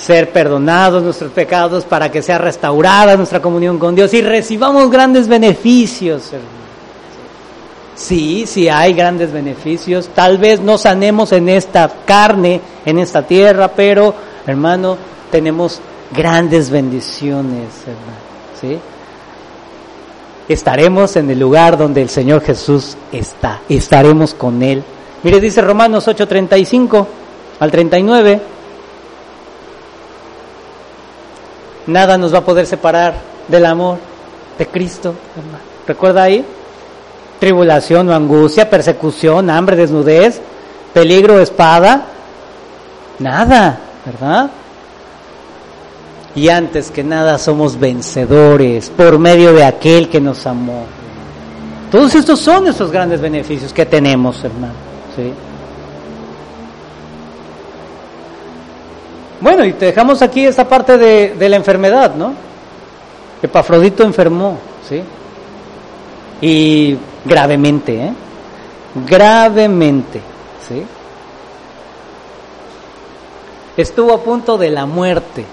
[0.00, 5.28] Ser perdonados nuestros pecados para que sea restaurada nuestra comunión con Dios y recibamos grandes
[5.28, 6.30] beneficios.
[7.94, 10.08] Sí, sí hay grandes beneficios.
[10.14, 14.14] Tal vez no sanemos en esta carne, en esta tierra, pero,
[14.46, 14.96] hermano,
[15.30, 15.80] tenemos
[16.12, 18.30] grandes bendiciones, hermano.
[18.58, 18.78] ¿Sí?
[20.52, 24.82] estaremos en el lugar donde el Señor Jesús está, estaremos con Él.
[25.22, 27.06] Mire, dice Romanos 8:35
[27.60, 28.40] al 39,
[31.90, 33.14] nada nos va a poder separar
[33.48, 33.98] del amor
[34.58, 35.14] de Cristo.
[35.86, 36.44] ¿Recuerda ahí?
[37.38, 40.40] Tribulación o angustia, persecución, hambre, desnudez,
[40.92, 42.06] peligro, espada,
[43.18, 44.50] nada, ¿verdad?
[46.34, 50.84] y antes que nada somos vencedores por medio de aquel que nos amó.
[51.90, 54.72] Todos estos son esos grandes beneficios que tenemos, hermano.
[55.16, 55.32] ¿sí?
[59.40, 62.34] Bueno, y te dejamos aquí esa parte de, de la enfermedad, ¿no?
[63.42, 65.02] Epafrodito enfermó, ¿sí?
[66.42, 68.12] Y gravemente, ¿eh?
[69.06, 70.20] Gravemente,
[70.68, 70.84] ¿sí?
[73.76, 75.44] Estuvo a punto de la muerte.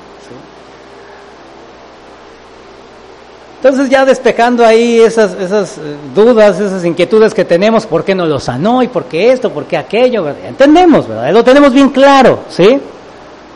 [3.57, 5.81] Entonces ya despejando ahí esas, esas eh,
[6.13, 8.83] dudas, esas inquietudes que tenemos, ¿por qué no lo sanó?
[8.83, 9.51] ¿Y por qué esto?
[9.51, 10.27] ¿Por qué aquello?
[10.29, 11.31] Entendemos, ¿verdad?
[11.31, 12.79] Lo tenemos bien claro, ¿sí?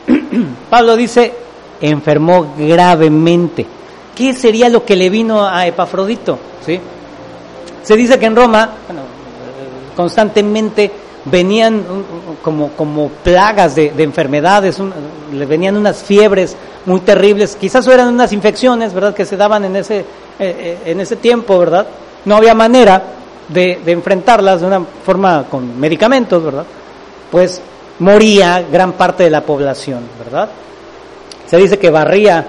[0.70, 1.34] Pablo dice,
[1.82, 3.66] enfermó gravemente.
[4.16, 6.38] ¿Qué sería lo que le vino a Epafrodito?
[6.66, 6.80] ¿Sí?
[7.84, 9.02] Se dice que en Roma, bueno,
[9.96, 10.92] constantemente
[11.26, 11.84] venían
[12.42, 14.78] como, como plagas de, enfermedades,
[15.32, 19.76] le venían unas fiebres muy terribles, quizás eran unas infecciones, ¿verdad?, que se daban en
[19.76, 20.06] ese, eh,
[20.40, 21.88] eh, en ese tiempo, ¿verdad?
[22.26, 23.04] No había manera
[23.48, 26.66] de, de, enfrentarlas de una forma con medicamentos, ¿verdad?
[27.30, 27.62] Pues
[28.02, 30.50] moría gran parte de la población, ¿verdad?
[31.46, 32.46] Se dice que barría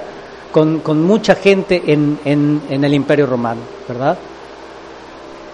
[0.50, 4.16] con, con mucha gente en, en, el imperio romano, ¿verdad?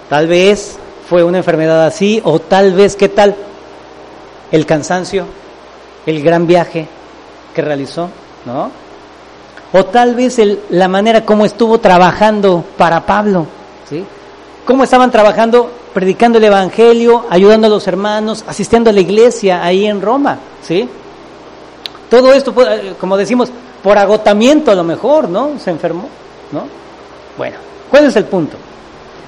[0.09, 0.79] Tal vez
[1.09, 3.35] fue una enfermedad así, o tal vez, ¿qué tal?
[4.53, 5.27] El cansancio,
[6.07, 6.87] el gran viaje
[7.53, 8.09] que realizó,
[8.47, 8.71] ¿no?
[9.73, 13.47] O tal vez el, la manera como estuvo trabajando para Pablo,
[13.91, 14.05] ¿sí?
[14.65, 19.85] Cómo estaban trabajando, predicando el Evangelio, ayudando a los hermanos, asistiendo a la iglesia ahí
[19.85, 20.89] en Roma, ¿sí?
[22.09, 23.51] Todo esto, eh, como decimos,
[23.83, 25.59] por agotamiento a lo mejor, ¿no?
[25.59, 26.09] Se enfermó,
[26.53, 26.69] ¿no?
[27.37, 27.57] Bueno,
[27.91, 28.57] ¿cuál es el punto?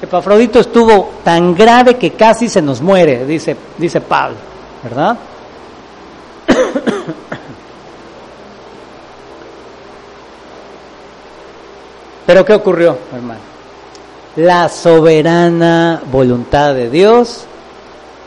[0.00, 4.36] Epafrodito estuvo tan grave que casi se nos muere, dice, dice Pablo,
[4.84, 5.18] ¿verdad?
[12.26, 13.49] Pero ¿qué ocurrió, hermano?
[14.36, 17.44] La soberana voluntad de Dios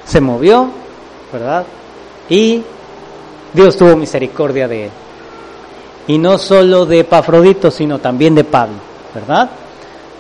[0.06, 0.70] se movió,
[1.32, 1.66] ¿verdad?
[2.30, 2.62] Y
[3.54, 4.92] Dios tuvo misericordia de él.
[6.08, 8.76] Y no solo de Epafrodito, sino también de Pablo,
[9.16, 9.50] ¿verdad?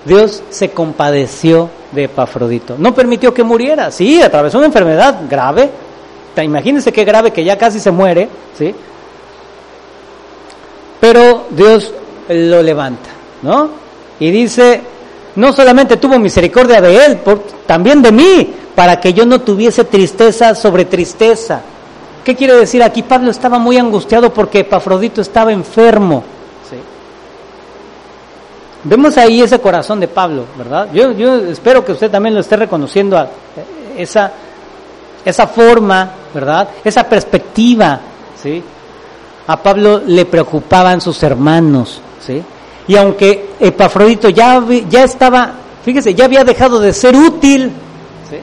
[0.06, 2.76] Dios se compadeció de Epafrodito.
[2.78, 3.92] No permitió que muriera.
[3.92, 5.70] Sí, atravesó una enfermedad grave.
[6.42, 8.28] Imagínense qué grave que ya casi se muere,
[8.58, 8.74] ¿sí?
[11.00, 11.94] Pero Dios
[12.30, 13.10] lo levanta,
[13.42, 13.70] ¿no?
[14.20, 14.82] Y dice,
[15.36, 17.20] no solamente tuvo misericordia de él,
[17.66, 21.62] también de mí, para que yo no tuviese tristeza sobre tristeza.
[22.24, 23.04] ¿Qué quiere decir aquí?
[23.04, 26.24] Pablo estaba muy angustiado porque Epafrodito estaba enfermo.
[28.86, 30.90] Vemos ahí ese corazón de Pablo, ¿verdad?
[30.94, 33.30] Yo, yo espero que usted también lo esté reconociendo, a
[33.98, 34.32] esa,
[35.24, 36.68] esa forma, ¿verdad?
[36.84, 38.00] Esa perspectiva,
[38.42, 38.62] ¿sí?
[39.48, 42.44] A Pablo le preocupaban sus hermanos, ¿sí?
[42.88, 45.52] Y aunque Epafrodito ya, ya estaba,
[45.84, 47.72] fíjese, ya había dejado de ser útil,
[48.30, 48.38] ¿sí?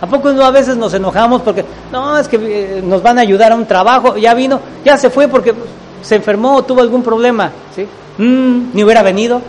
[0.00, 3.22] ¿A poco no a veces nos enojamos porque, no, es que eh, nos van a
[3.22, 5.54] ayudar a un trabajo, ya vino, ya se fue porque
[6.02, 7.86] se enfermó o tuvo algún problema, ¿sí?
[8.18, 9.40] Mm, ni hubiera venido,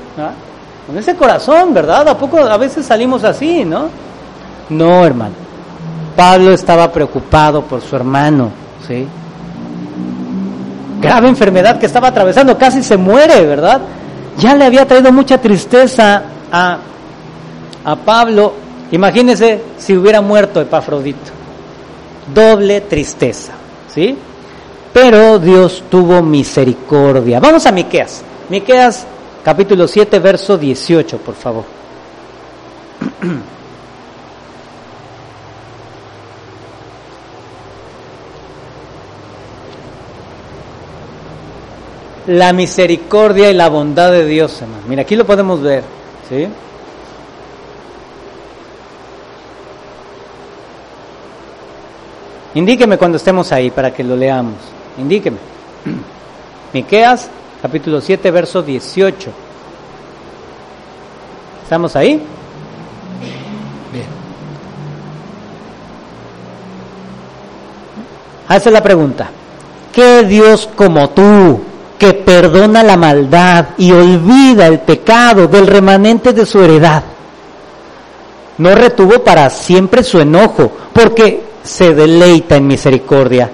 [0.88, 2.08] Con ese corazón, ¿verdad?
[2.08, 3.90] ¿A poco a veces salimos así, no?
[4.70, 5.34] No, hermano.
[6.16, 8.52] Pablo estaba preocupado por su hermano,
[8.88, 9.08] ¿sí?
[11.02, 13.82] Grave enfermedad que estaba atravesando, casi se muere, ¿verdad?
[14.38, 16.78] Ya le había traído mucha tristeza a,
[17.84, 18.54] a Pablo.
[18.92, 21.32] Imagínese si hubiera muerto Epafrodito.
[22.34, 23.54] Doble tristeza,
[23.94, 24.18] ¿sí?
[24.94, 27.40] Pero Dios tuvo misericordia.
[27.40, 28.24] Vamos a Miqueas.
[28.50, 29.06] Miqueas
[29.44, 31.66] capítulo 7 verso 18, por favor.
[42.28, 44.84] La misericordia y la bondad de Dios, hermano.
[44.88, 45.84] Mira, aquí lo podemos ver,
[46.28, 46.48] ¿sí?
[52.56, 54.56] Indíqueme cuando estemos ahí para que lo leamos.
[54.98, 55.38] Indíqueme.
[56.74, 57.30] Miqueas
[57.62, 59.32] capítulo 7, verso 18.
[61.64, 62.22] ¿Estamos ahí?
[63.92, 64.06] Bien.
[68.48, 69.30] Hace la pregunta,
[69.92, 71.60] ¿qué Dios como tú,
[71.98, 77.04] que perdona la maldad y olvida el pecado del remanente de su heredad?
[78.58, 83.50] No retuvo para siempre su enojo, porque se deleita en misericordia.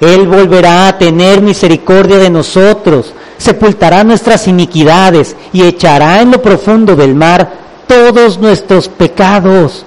[0.00, 6.94] Él volverá a tener misericordia de nosotros sepultará nuestras iniquidades y echará en lo profundo
[6.96, 7.48] del mar
[7.86, 9.84] todos nuestros pecados.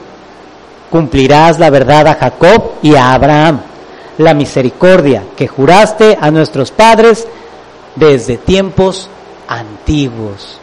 [0.89, 3.61] Cumplirás la verdad a Jacob y a Abraham,
[4.17, 7.27] la misericordia que juraste a nuestros padres
[7.95, 9.09] desde tiempos
[9.47, 10.59] antiguos.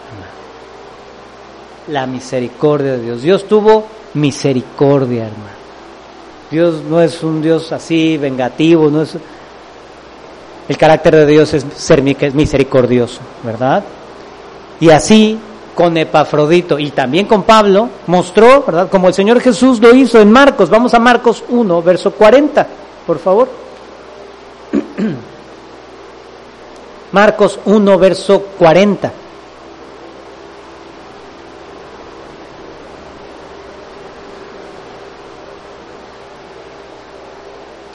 [1.89, 3.22] La misericordia de Dios.
[3.22, 5.59] Dios tuvo misericordia, hermano.
[6.51, 9.16] Dios no es un Dios así vengativo, no es
[10.68, 13.83] el carácter de Dios es ser misericordioso, ¿verdad?
[14.81, 15.39] Y así
[15.74, 18.91] con Epafrodito y también con Pablo mostró, ¿verdad?
[18.91, 20.68] Como el Señor Jesús lo hizo en Marcos.
[20.68, 22.66] Vamos a Marcos 1, verso 40,
[23.07, 23.49] por favor.
[27.12, 29.12] Marcos 1, verso 40.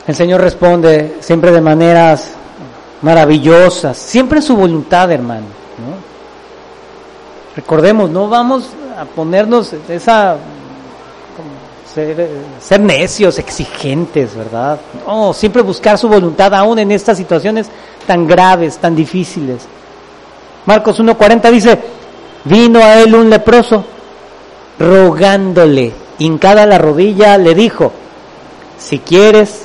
[0.05, 2.31] El Señor responde siempre de maneras
[3.01, 5.45] maravillosas, siempre en su voluntad, hermano.
[7.55, 10.37] Recordemos, no vamos a ponernos esa
[11.93, 14.79] ser, necios, exigentes, ¿verdad?
[15.05, 17.67] No, siempre buscar su voluntad aún en estas situaciones
[18.03, 19.63] tan graves, tan difíciles.
[20.65, 21.79] Marcos 1.40 dice,
[22.45, 23.83] vino a él un leproso,
[24.79, 27.91] rogándole, hincada la rodilla, le dijo,
[28.77, 29.63] si quieres,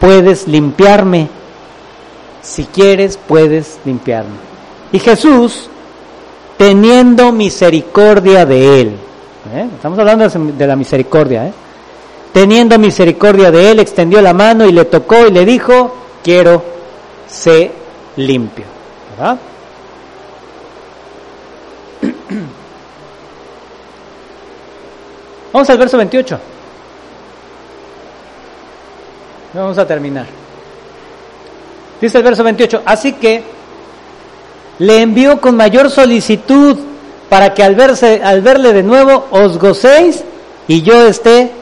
[0.00, 1.28] puedes limpiarme
[2.42, 4.36] si quieres puedes limpiarme.
[4.90, 5.68] Y Jesús,
[6.58, 8.88] teniendo misericordia de él,
[9.54, 9.68] ¿eh?
[9.74, 11.52] estamos hablando de la misericordia, ¿eh?
[12.32, 16.62] teniendo misericordia de él, extendió la mano y le tocó y le dijo, quiero
[17.32, 17.72] ser
[18.16, 18.64] limpio.
[19.10, 19.38] ¿verdad?
[25.52, 26.38] Vamos al verso 28.
[29.54, 30.26] Vamos a terminar.
[32.00, 33.44] Dice el verso 28, así que
[34.78, 36.76] le envió con mayor solicitud
[37.28, 40.24] para que al, verse, al verle de nuevo os gocéis
[40.66, 41.52] y yo esté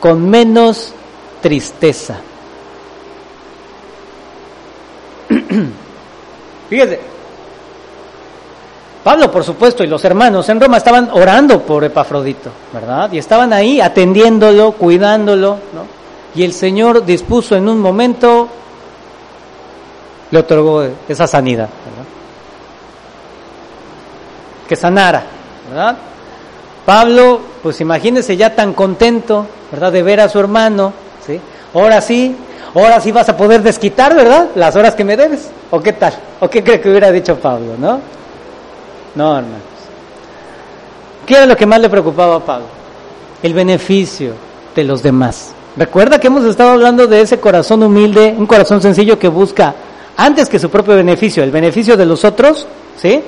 [0.00, 0.92] con menos
[1.40, 2.20] tristeza.
[6.68, 7.00] Fíjese,
[9.02, 13.10] Pablo, por supuesto, y los hermanos en Roma estaban orando por Epafrodito, ¿verdad?
[13.12, 15.86] Y estaban ahí atendiéndolo, cuidándolo, ¿no?
[16.34, 18.48] Y el Señor dispuso en un momento,
[20.30, 22.04] le otorgó esa sanidad, ¿verdad?
[24.68, 25.24] Que sanara,
[25.70, 25.96] ¿verdad?
[26.84, 29.92] Pablo, pues imagínese ya tan contento, ¿verdad?
[29.92, 30.92] De ver a su hermano,
[31.26, 31.40] ¿sí?
[31.72, 32.36] Ahora sí,
[32.84, 34.48] ahora sí vas a poder desquitar, ¿verdad?
[34.54, 35.50] Las horas que me debes.
[35.70, 36.14] ¿O qué tal?
[36.40, 38.00] ¿O qué cree que hubiera dicho Pablo, no?
[39.14, 39.62] No, hermanos.
[41.26, 42.66] ¿Qué era lo que más le preocupaba a Pablo?
[43.42, 44.32] El beneficio
[44.74, 45.52] de los demás.
[45.76, 49.74] Recuerda que hemos estado hablando de ese corazón humilde, un corazón sencillo que busca
[50.16, 52.66] antes que su propio beneficio, el beneficio de los otros,
[52.96, 53.22] ¿sí?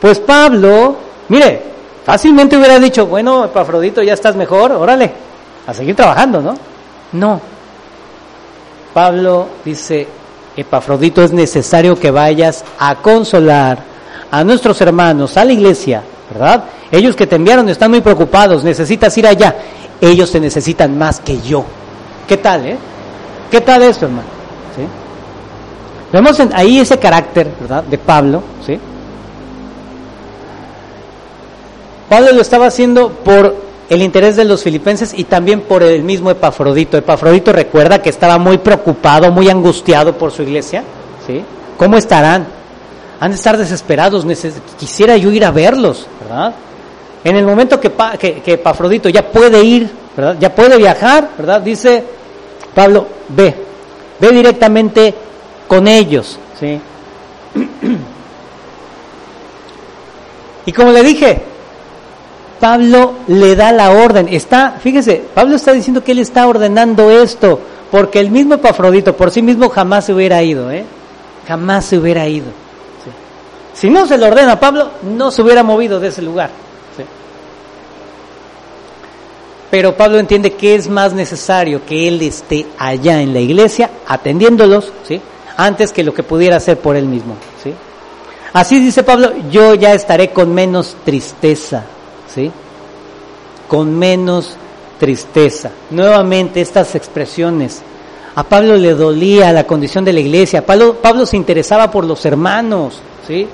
[0.00, 0.96] Pues Pablo,
[1.28, 1.62] mire,
[2.04, 5.12] fácilmente hubiera dicho, bueno, Epafrodito, ya estás mejor, órale,
[5.66, 6.54] a seguir trabajando, ¿no?
[7.12, 7.40] No.
[8.96, 10.08] Pablo dice,
[10.56, 13.76] Epafrodito, es necesario que vayas a consolar
[14.30, 16.64] a nuestros hermanos, a la iglesia, ¿verdad?
[16.90, 19.54] Ellos que te enviaron están muy preocupados, necesitas ir allá.
[20.00, 21.62] Ellos te necesitan más que yo.
[22.26, 22.78] ¿Qué tal, eh?
[23.50, 24.28] ¿Qué tal esto, hermano?
[24.74, 24.82] ¿Sí?
[26.10, 27.84] Vemos ahí ese carácter, ¿verdad?
[27.84, 28.80] De Pablo, ¿sí?
[32.08, 36.30] Pablo lo estaba haciendo por el interés de los filipenses y también por el mismo
[36.30, 36.96] Epafrodito.
[36.96, 40.82] Epafrodito recuerda que estaba muy preocupado, muy angustiado por su iglesia,
[41.26, 41.42] ¿sí?
[41.76, 42.46] ¿Cómo estarán?
[43.20, 44.26] Han de estar desesperados,
[44.78, 46.54] quisiera yo ir a verlos, ¿verdad?
[47.24, 50.36] En el momento que, que, Epafrodito ya puede ir, ¿verdad?
[50.38, 51.60] Ya puede viajar, ¿verdad?
[51.60, 52.04] Dice
[52.74, 53.54] Pablo, ve,
[54.20, 55.14] ve directamente
[55.66, 56.80] con ellos, ¿sí?
[60.68, 61.40] Y como le dije,
[62.60, 64.28] Pablo le da la orden.
[64.30, 69.30] Está, fíjese, Pablo está diciendo que él está ordenando esto, porque el mismo Epafrodito por
[69.30, 70.84] sí mismo jamás se hubiera ido, ¿eh?
[71.46, 72.46] Jamás se hubiera ido.
[73.72, 76.50] Si no se le ordena Pablo, no se hubiera movido de ese lugar.
[79.70, 84.92] Pero Pablo entiende que es más necesario que él esté allá en la iglesia atendiéndolos,
[85.06, 85.20] ¿sí?
[85.56, 87.74] Antes que lo que pudiera hacer por él mismo, ¿sí?
[88.52, 91.84] Así dice Pablo, yo ya estaré con menos tristeza,
[92.34, 92.50] ¿sí?
[93.68, 94.56] Con menos
[94.98, 95.70] tristeza.
[95.90, 97.82] Nuevamente estas expresiones.
[98.34, 100.64] A Pablo le dolía la condición de la iglesia.
[100.64, 103.48] Pablo, Pablo se interesaba por los hermanos, ¿sí?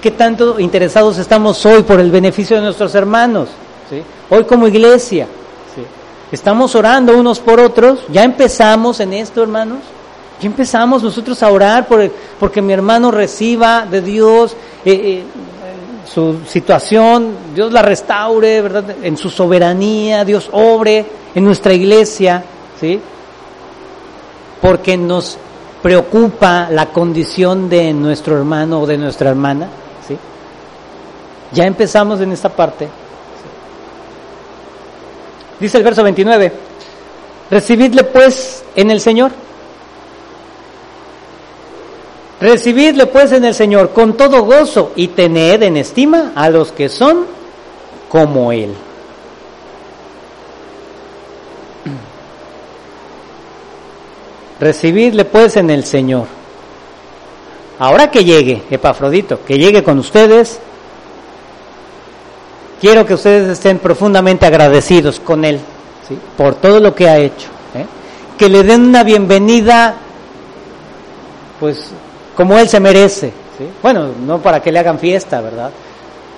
[0.00, 3.48] ¿Qué tanto interesados estamos hoy por el beneficio de nuestros hermanos?
[3.90, 4.00] ¿sí?
[4.30, 5.26] Hoy como iglesia.
[5.74, 5.82] ¿sí?
[6.30, 8.00] Estamos orando unos por otros.
[8.08, 9.80] Ya empezamos en esto, hermanos.
[10.40, 12.08] Ya empezamos nosotros a orar por
[12.38, 14.52] porque mi hermano reciba de Dios
[14.84, 15.24] eh, eh,
[16.12, 18.84] su situación, Dios la restaure, ¿verdad?
[19.02, 21.04] En su soberanía, Dios obre
[21.34, 22.42] en nuestra iglesia,
[22.80, 23.00] ¿sí?
[24.60, 25.36] Porque nos
[25.82, 29.68] preocupa la condición de nuestro hermano o de nuestra hermana,
[30.06, 30.16] ¿sí?
[31.52, 32.88] Ya empezamos en esta parte.
[35.60, 36.52] Dice el verso 29,
[37.50, 39.32] recibidle pues en el Señor
[42.40, 46.88] Recibidle pues en el Señor con todo gozo y tened en estima a los que
[46.88, 47.26] son
[48.08, 48.72] como Él.
[54.60, 56.26] Recibidle pues en el Señor.
[57.80, 60.60] Ahora que llegue, Epafrodito, que llegue con ustedes,
[62.80, 65.60] quiero que ustedes estén profundamente agradecidos con Él
[66.36, 67.48] por todo lo que ha hecho.
[67.74, 67.86] ¿eh?
[68.38, 69.96] Que le den una bienvenida,
[71.60, 71.92] pues
[72.38, 73.32] como él se merece.
[73.82, 75.72] Bueno, no para que le hagan fiesta, ¿verdad?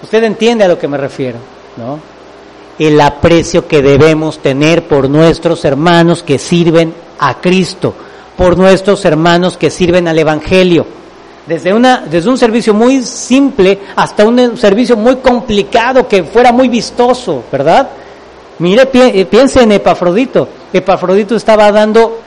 [0.03, 1.37] Usted entiende a lo que me refiero,
[1.77, 1.99] ¿no?
[2.79, 7.93] El aprecio que debemos tener por nuestros hermanos que sirven a Cristo,
[8.35, 10.87] por nuestros hermanos que sirven al Evangelio.
[11.47, 16.71] Desde, una, desde un servicio muy simple hasta un servicio muy complicado que fuera muy
[16.71, 17.91] vistoso, ¿verdad?
[18.61, 20.49] Mire, eh, piense en Epafrodito.
[20.73, 22.21] Epafrodito estaba dando,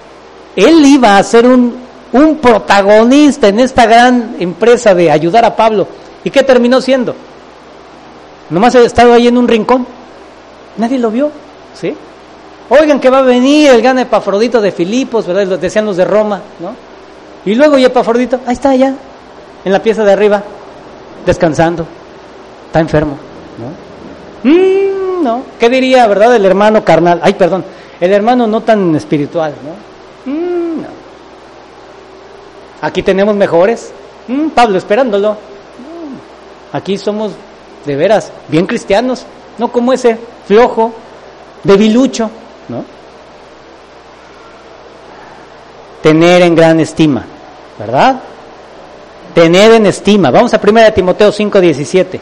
[0.55, 1.82] él iba a hacer un,
[2.13, 5.87] un protagonista en esta gran empresa de ayudar a Pablo.
[6.23, 7.15] ¿Y qué terminó siendo?
[8.49, 9.85] Nomás ha estado ahí en un rincón.
[10.77, 11.31] Nadie lo vio,
[11.73, 11.95] ¿sí?
[12.69, 15.45] Oigan que va a venir el gran Epafrodito de Filipos, ¿verdad?
[15.47, 16.75] Lo decían los de Roma, ¿no?
[17.45, 18.93] Y luego y Epafrodito, ahí está allá,
[19.65, 20.41] en la pieza de arriba,
[21.25, 21.85] descansando.
[22.67, 23.17] Está enfermo,
[23.59, 24.49] ¿no?
[24.49, 25.43] Mm, no.
[25.59, 27.19] ¿Qué diría, verdad, el hermano carnal?
[27.23, 27.65] Ay, perdón,
[27.99, 30.31] el hermano no tan espiritual, ¿no?
[30.31, 30.62] Mm.
[32.83, 33.93] Aquí tenemos mejores.
[34.27, 35.31] Mm, Pablo esperándolo.
[35.31, 37.31] Mm, aquí somos
[37.85, 39.25] de veras bien cristianos,
[39.57, 40.91] no como ese flojo,
[41.63, 42.29] debilucho,
[42.67, 42.83] ¿no?
[46.01, 47.23] Tener en gran estima,
[47.79, 48.19] ¿verdad?
[49.33, 50.29] Tener en estima.
[50.29, 52.19] Vamos a 1 Timoteo 5, 17.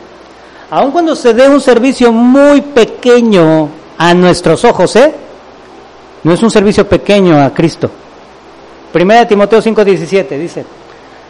[0.70, 3.68] Aun cuando se dé un servicio muy pequeño
[3.98, 5.12] a nuestros ojos, ¿eh?
[6.24, 7.90] No es un servicio pequeño a Cristo.
[8.94, 10.66] 1 Timoteo 5, 17 dice,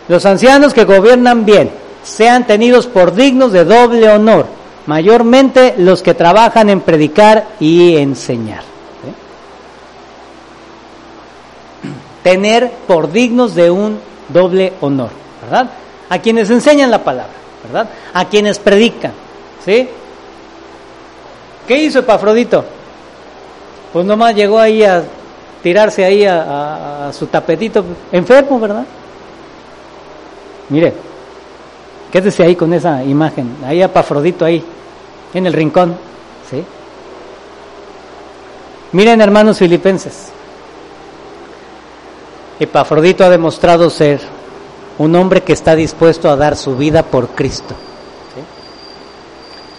[0.08, 1.72] los ancianos que gobiernan bien
[2.04, 4.48] sean tenidos por dignos de doble honor,
[4.88, 8.64] mayormente los que trabajan en predicar y enseñar.
[12.24, 15.10] Tener por dignos de un doble honor,
[15.44, 15.70] ¿verdad?
[16.10, 17.34] A quienes enseñan la palabra,
[17.64, 17.90] ¿verdad?
[18.14, 19.14] A quienes predican,
[19.66, 19.88] ¿sí?
[21.68, 22.66] ¿Qué hizo Epafrodito?
[23.94, 25.04] Pues nomás llegó ahí a
[25.62, 28.86] tirarse ahí a, a su tapetito enfermo, ¿verdad?
[30.70, 30.94] Mire,
[32.12, 34.64] quédese ahí con esa imagen, ahí Epafrodito ahí,
[35.34, 35.96] en el rincón,
[36.50, 36.64] ¿sí?
[38.94, 40.32] Miren hermanos filipenses,
[42.60, 44.22] Epafrodito ha demostrado ser
[44.98, 47.74] un hombre que está dispuesto a dar su vida por Cristo.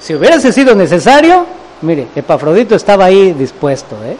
[0.00, 1.46] Si hubiese sido necesario,
[1.82, 3.94] mire, Epafrodito estaba ahí dispuesto.
[4.04, 4.16] ¿eh?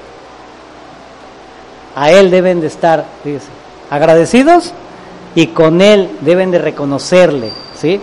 [1.94, 3.48] A él deben de estar fíjese,
[3.90, 4.73] agradecidos
[5.35, 7.51] y con él deben de reconocerle.
[7.78, 8.01] ¿sí?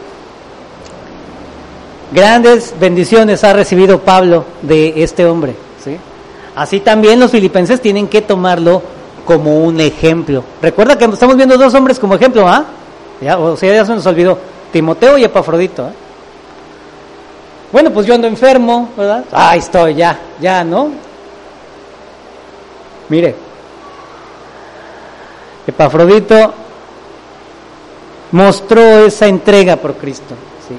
[2.11, 5.55] Grandes bendiciones ha recibido Pablo de este hombre.
[5.83, 5.97] ¿sí?
[6.55, 8.81] Así también los filipenses tienen que tomarlo
[9.25, 10.43] como un ejemplo.
[10.61, 12.65] Recuerda que estamos viendo dos hombres como ejemplo, ¿ah?
[13.21, 14.37] Ya, o sea, ya se nos olvidó.
[14.71, 15.87] Timoteo y Epafrodito.
[15.87, 15.93] ¿eh?
[17.71, 19.25] Bueno, pues yo ando enfermo, ¿verdad?
[19.31, 20.89] Ahí estoy, ya, ya, ¿no?
[23.09, 23.35] Mire,
[25.69, 26.53] Epafrodito
[28.31, 30.35] mostró esa entrega por Cristo,
[30.67, 30.75] ¿sí?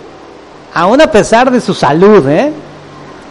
[0.74, 2.52] Aún a pesar de su salud, ¿eh?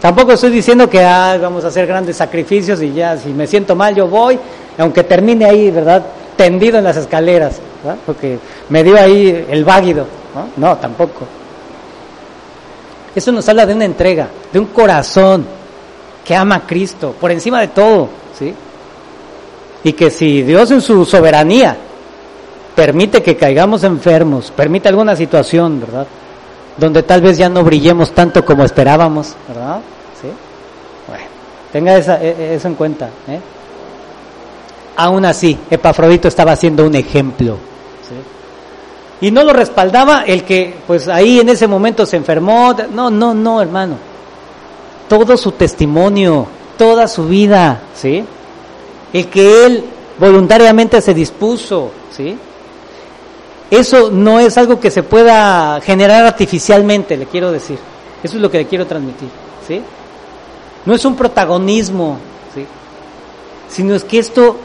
[0.00, 3.76] Tampoco estoy diciendo que ah, vamos a hacer grandes sacrificios y ya, si me siento
[3.76, 4.38] mal yo voy
[4.78, 6.02] aunque termine ahí, ¿verdad?
[6.36, 7.98] Tendido en las escaleras, ¿verdad?
[8.06, 8.38] Porque
[8.70, 10.68] me dio ahí el váguido, ¿no?
[10.68, 11.26] No, tampoco.
[13.14, 15.44] Eso nos habla de una entrega, de un corazón
[16.24, 18.08] que ama a Cristo por encima de todo,
[18.38, 18.54] ¿sí?
[19.82, 21.76] Y que si Dios en su soberanía
[22.74, 26.06] permite que caigamos enfermos, permite alguna situación, ¿verdad?
[26.76, 29.80] Donde tal vez ya no brillemos tanto como esperábamos, ¿verdad?
[30.20, 30.28] ¿Sí?
[31.08, 31.24] Bueno,
[31.72, 33.40] tenga esa, e, e, eso en cuenta, ¿eh?
[35.00, 37.56] aún así, Epafrodito estaba haciendo un ejemplo.
[39.22, 42.74] Y no lo respaldaba el que, pues ahí en ese momento se enfermó.
[42.90, 43.96] No, no, no, hermano.
[45.08, 46.46] Todo su testimonio,
[46.78, 48.24] toda su vida, ¿sí?
[49.12, 49.84] El que él
[50.18, 52.36] voluntariamente se dispuso, ¿sí?
[53.70, 57.78] Eso no es algo que se pueda generar artificialmente, le quiero decir.
[58.22, 59.28] Eso es lo que le quiero transmitir,
[59.66, 59.80] ¿sí?
[60.84, 62.18] No es un protagonismo,
[62.54, 62.66] ¿sí?
[63.68, 64.56] Sino es que esto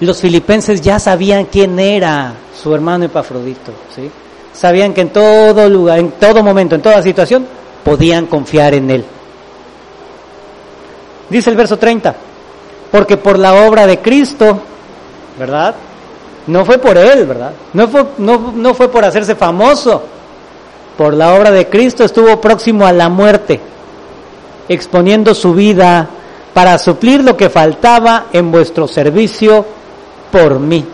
[0.00, 4.10] los filipenses ya sabían quién era su hermano Epafrodito, ¿sí?
[4.52, 7.46] Sabían que en todo lugar, en todo momento, en toda situación,
[7.84, 9.04] podían confiar en él.
[11.28, 12.14] Dice el verso 30,
[12.92, 14.60] porque por la obra de Cristo,
[15.38, 15.74] ¿verdad?
[16.46, 17.52] No fue por él, ¿verdad?
[17.72, 20.02] No fue, no, no fue por hacerse famoso.
[20.98, 23.58] Por la obra de Cristo estuvo próximo a la muerte,
[24.68, 26.06] exponiendo su vida
[26.52, 29.64] para suplir lo que faltaba en vuestro servicio
[30.30, 30.84] por mí.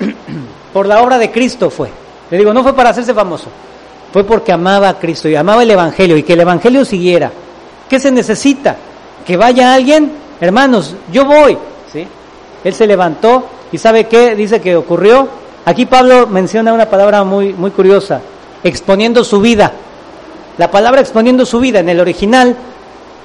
[0.74, 1.88] por la obra de Cristo fue.
[2.30, 3.46] Le digo, no fue para hacerse famoso,
[4.12, 7.32] fue porque amaba a Cristo y amaba el Evangelio y que el Evangelio siguiera.
[7.88, 8.76] ¿Qué se necesita?
[9.26, 11.56] Que vaya alguien, hermanos, yo voy.
[11.92, 12.06] ¿Sí?
[12.62, 14.34] Él se levantó y ¿sabe qué?
[14.34, 15.28] Dice que ocurrió.
[15.64, 18.20] Aquí Pablo menciona una palabra muy, muy curiosa,
[18.62, 19.72] exponiendo su vida.
[20.58, 22.56] La palabra exponiendo su vida en el original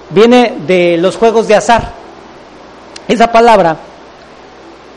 [0.10, 1.92] viene de los juegos de azar.
[3.08, 3.78] Esa palabra,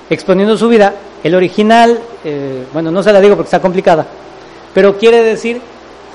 [0.09, 4.07] exponiendo su vida, el original, eh, bueno, no se la digo porque está complicada,
[4.74, 5.61] pero quiere decir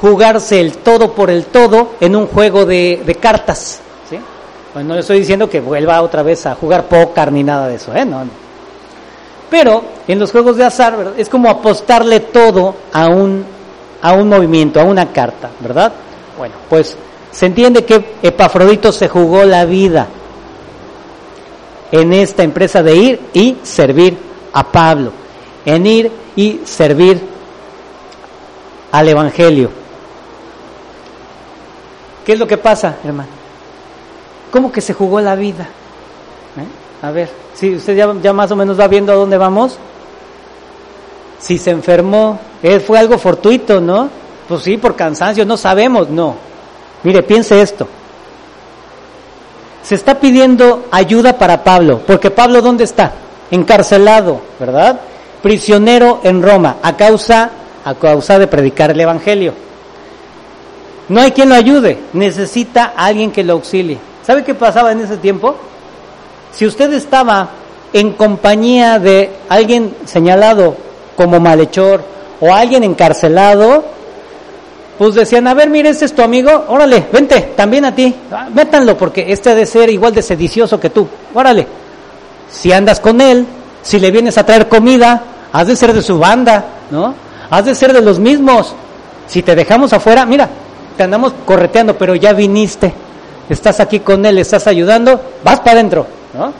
[0.01, 3.81] jugarse el todo por el todo en un juego de, cartas.
[4.73, 4.83] ¿Sí?
[4.83, 7.93] no le estoy diciendo que vuelva otra vez a jugar póker ni nada de eso,
[7.95, 8.05] ¿eh?
[8.05, 8.23] No,
[9.49, 13.45] Pero en los juegos de azar es como apostarle todo a un,
[14.01, 15.91] a un movimiento, a una carta, ¿verdad?
[16.37, 16.95] Bueno, pues
[17.31, 20.07] se entiende que Epafrodito se jugó la vida
[21.91, 24.17] en esta empresa de ir y servir
[24.53, 25.11] a Pablo,
[25.65, 27.21] en ir y servir
[28.91, 29.69] al Evangelio.
[32.25, 33.36] ¿Qué es lo que pasa, hermano?
[34.51, 35.63] ¿Cómo que se jugó la vida?
[36.57, 37.05] ¿Eh?
[37.05, 39.77] A ver, si usted ya, ya, más o menos va viendo a dónde vamos.
[41.39, 44.09] Si se enfermó, eh, fue algo fortuito, ¿no?
[44.47, 46.35] Pues sí, por cansancio, no sabemos, no.
[47.03, 47.87] Mire, piense esto
[49.87, 53.13] se está pidiendo ayuda para Pablo, porque Pablo ¿dónde está?
[53.49, 54.99] Encarcelado, ¿verdad?
[55.41, 57.51] prisionero en Roma a causa,
[57.85, 59.53] a causa de predicar el Evangelio.
[61.07, 63.97] No hay quien lo ayude, necesita alguien que lo auxilie.
[64.27, 65.55] ¿Sabe qué pasaba en ese tiempo?
[66.51, 67.47] Si usted estaba
[67.93, 70.75] en compañía de alguien señalado
[71.15, 72.03] como malhechor
[72.41, 73.85] o alguien encarcelado,
[74.97, 78.49] pues decían, a ver, mire, este es tu amigo, órale, vente, también a ti, ah,
[78.53, 81.65] métanlo, porque este ha de ser igual de sedicioso que tú, órale.
[82.51, 83.45] Si andas con él,
[83.81, 85.23] si le vienes a traer comida,
[85.53, 87.13] has de ser de su banda, ¿no?
[87.49, 88.75] Has de ser de los mismos.
[89.25, 90.49] Si te dejamos afuera, mira,
[90.97, 92.93] te andamos correteando, pero ya viniste,
[93.49, 96.53] estás aquí con él, estás ayudando, vas para adentro, ¿no?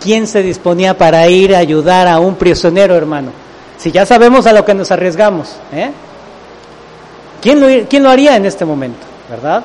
[0.00, 3.30] ¿Quién se disponía para ir a ayudar a un prisionero, hermano?
[3.78, 5.90] Si ya sabemos a lo que nos arriesgamos, ¿eh?
[7.40, 9.00] ¿Quién lo, ¿Quién lo haría en este momento?
[9.28, 9.64] ¿Verdad?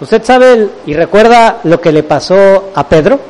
[0.00, 3.20] Usted sabe y recuerda lo que le pasó a Pedro,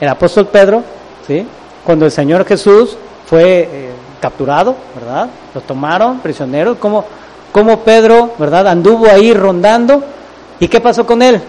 [0.00, 0.82] el apóstol Pedro,
[1.26, 1.46] ¿sí?
[1.84, 3.90] Cuando el Señor Jesús fue eh,
[4.20, 5.28] capturado, ¿verdad?
[5.54, 7.04] Lo tomaron prisionero, como,
[7.52, 8.68] como Pedro, ¿verdad?
[8.68, 10.02] Anduvo ahí rondando.
[10.64, 11.42] ¿Y qué pasó con él?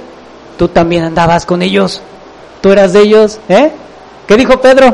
[0.57, 2.01] Tú también andabas con ellos.
[2.59, 3.71] Tú eras de ellos, ¿eh?
[4.27, 4.93] ¿Qué dijo Pedro?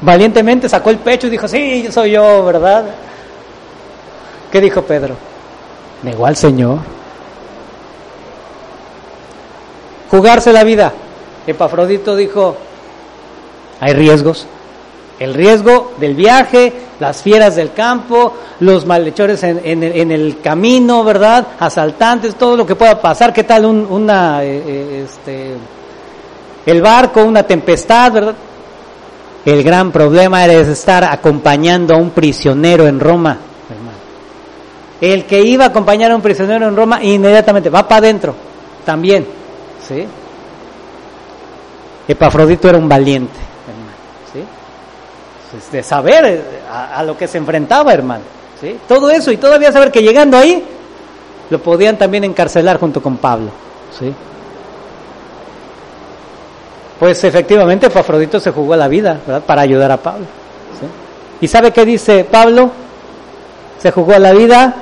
[0.00, 2.86] Valientemente sacó el pecho y dijo, sí, soy yo, ¿verdad?
[4.50, 5.14] ¿Qué dijo Pedro?
[6.02, 6.78] negó al Señor.
[10.10, 10.94] Jugarse la vida.
[11.46, 12.56] Epafrodito dijo,
[13.78, 14.46] hay riesgos.
[15.18, 21.46] El riesgo del viaje, las fieras del campo, los malhechores en, el camino, ¿verdad?
[21.58, 23.32] Asaltantes, todo lo que pueda pasar.
[23.32, 25.54] ¿Qué tal un, una, eh, eh, este,
[26.66, 28.34] el barco, una tempestad, ¿verdad?
[29.44, 33.38] El gran problema era estar acompañando a un prisionero en Roma
[35.12, 38.34] el que iba a acompañar a un prisionero en Roma inmediatamente va para adentro
[38.84, 39.26] también.
[39.86, 40.06] ¿sí?
[42.08, 43.53] Epafrodito era un valiente, hermano.
[45.54, 48.24] Pues, de saber eh, a, lo que se enfrentaba, hermano.
[48.88, 50.64] Todo eso y todavía saber que llegando ahí
[51.50, 53.50] lo podían también encarcelar junto con Pablo.
[53.96, 54.12] ¿sí?
[56.98, 60.26] Pues efectivamente Epafrodito se jugó la vida para ayudar a Pablo.
[61.40, 62.70] ¿Y sabe qué dice Pablo?
[63.78, 64.74] Se jugó la vida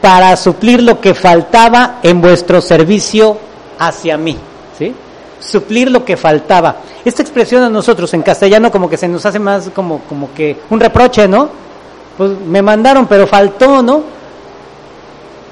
[0.00, 3.36] para suplir lo que faltaba en vuestro servicio
[3.78, 4.38] hacia mí.
[5.40, 6.76] Suplir lo que faltaba.
[7.04, 10.56] Esta expresión a nosotros en castellano como que se nos hace más como, como que
[10.70, 11.48] un reproche, ¿no?
[12.16, 14.02] Pues me mandaron, pero faltó, ¿no?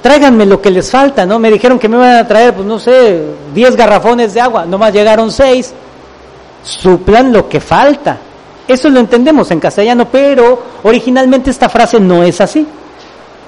[0.03, 1.39] Tráiganme lo que les falta, ¿no?
[1.39, 3.21] Me dijeron que me iban a traer, pues no sé,
[3.55, 5.75] 10 garrafones de agua, nomás llegaron 6.
[6.63, 8.19] Suplan lo que falta.
[8.69, 12.67] Eso lo entendemos en castellano, pero originalmente esta frase no es así.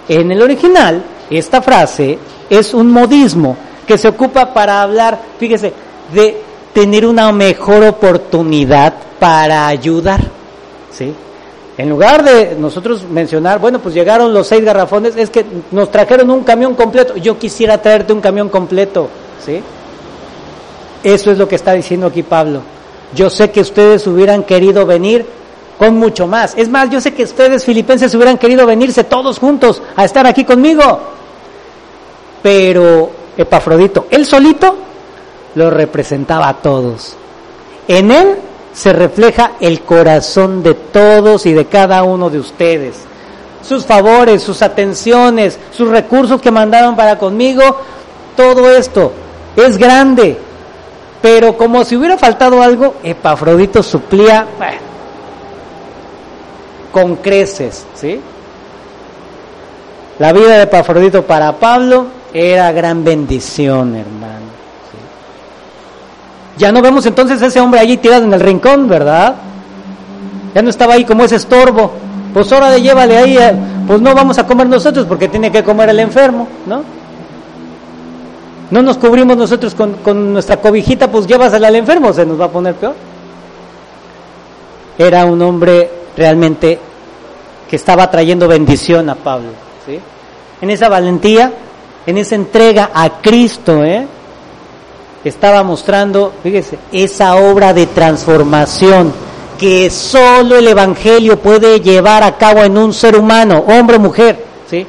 [0.09, 2.19] En el original, esta frase
[2.49, 3.57] es un modismo
[3.87, 5.73] que se ocupa para hablar, fíjese,
[6.13, 6.37] de
[6.73, 10.21] tener una mejor oportunidad para ayudar.
[10.91, 11.13] ¿sí?
[11.77, 16.31] En lugar de nosotros mencionar, bueno, pues llegaron los seis garrafones, es que nos trajeron
[16.31, 17.17] un camión completo.
[17.17, 19.09] Yo quisiera traerte un camión completo.
[19.45, 19.63] ¿sí?
[21.03, 22.63] Eso es lo que está diciendo aquí Pablo.
[23.15, 25.27] Yo sé que ustedes hubieran querido venir
[25.79, 26.55] con mucho más.
[26.57, 30.45] Es más, yo sé que ustedes filipenses hubieran querido venirse todos juntos a estar aquí
[30.45, 31.01] conmigo.
[32.43, 34.77] Pero Epafrodito, él solito,
[35.55, 37.17] lo representaba a todos.
[37.89, 38.37] En él
[38.73, 42.97] se refleja el corazón de todos y de cada uno de ustedes.
[43.63, 47.63] Sus favores, sus atenciones, sus recursos que mandaron para conmigo,
[48.37, 49.13] todo esto
[49.57, 50.39] es grande.
[51.21, 54.47] Pero como si hubiera faltado algo, Epafrodito suplía,
[56.91, 58.21] con creces, ¿sí?
[60.19, 64.50] La vida de Epafrodito para Pablo era gran bendición, hermano.
[66.61, 69.35] Ya no vemos entonces a ese hombre allí tirado en el rincón, ¿verdad?
[70.55, 71.91] Ya no estaba ahí como ese estorbo.
[72.35, 73.55] Pues ahora de llévale ahí, eh,
[73.87, 76.85] pues no vamos a comer nosotros porque tiene que comer el enfermo, ¿no?
[78.71, 82.45] No nos cubrimos nosotros con, con nuestra cobijita, pues llévasela al enfermo, se nos va
[82.45, 82.95] a poner peor.
[84.99, 86.79] Era un hombre realmente
[87.71, 89.49] que estaba trayendo bendición a Pablo.
[89.87, 89.99] ¿sí?
[90.61, 91.51] En esa valentía,
[92.05, 94.07] en esa entrega a Cristo, ¿eh?
[95.25, 99.13] Estaba mostrando, fíjese, esa obra de transformación
[99.59, 104.43] que solo el Evangelio puede llevar a cabo en un ser humano, hombre o mujer.
[104.69, 104.87] ¿sí?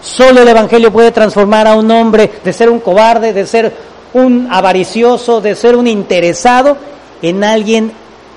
[0.00, 3.72] Solo el Evangelio puede transformar a un hombre de ser un cobarde, de ser
[4.14, 6.76] un avaricioso, de ser un interesado,
[7.20, 7.92] en alguien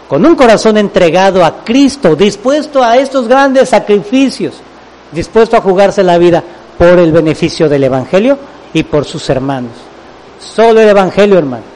[0.07, 4.55] con un corazón entregado a Cristo, dispuesto a estos grandes sacrificios,
[5.11, 6.43] dispuesto a jugarse la vida
[6.77, 8.37] por el beneficio del Evangelio
[8.73, 9.71] y por sus hermanos.
[10.39, 11.75] Solo el Evangelio, hermano.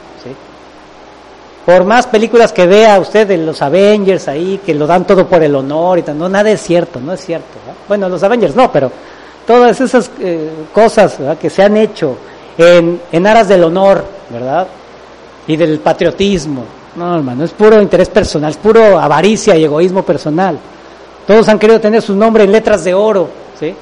[1.64, 5.42] Por más películas que vea usted de los Avengers ahí, que lo dan todo por
[5.42, 7.46] el honor y tal, no, nada es cierto, no es cierto.
[7.86, 8.90] Bueno, los Avengers no, pero
[9.46, 12.16] todas esas eh, cosas que se han hecho
[12.56, 14.66] en, en aras del honor, ¿verdad?
[15.46, 16.64] Y del patriotismo.
[16.96, 20.58] No, hermano, es puro interés personal, es puro avaricia y egoísmo personal.
[21.26, 23.28] Todos han querido tener su nombre en letras de oro,
[23.60, 23.72] ¿sí?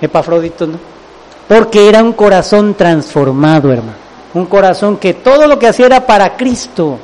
[0.00, 0.78] Epafrodito, ¿no?
[1.48, 4.02] Porque era un corazón transformado, hermano.
[4.34, 6.98] Un corazón que todo lo que hacía era para Cristo.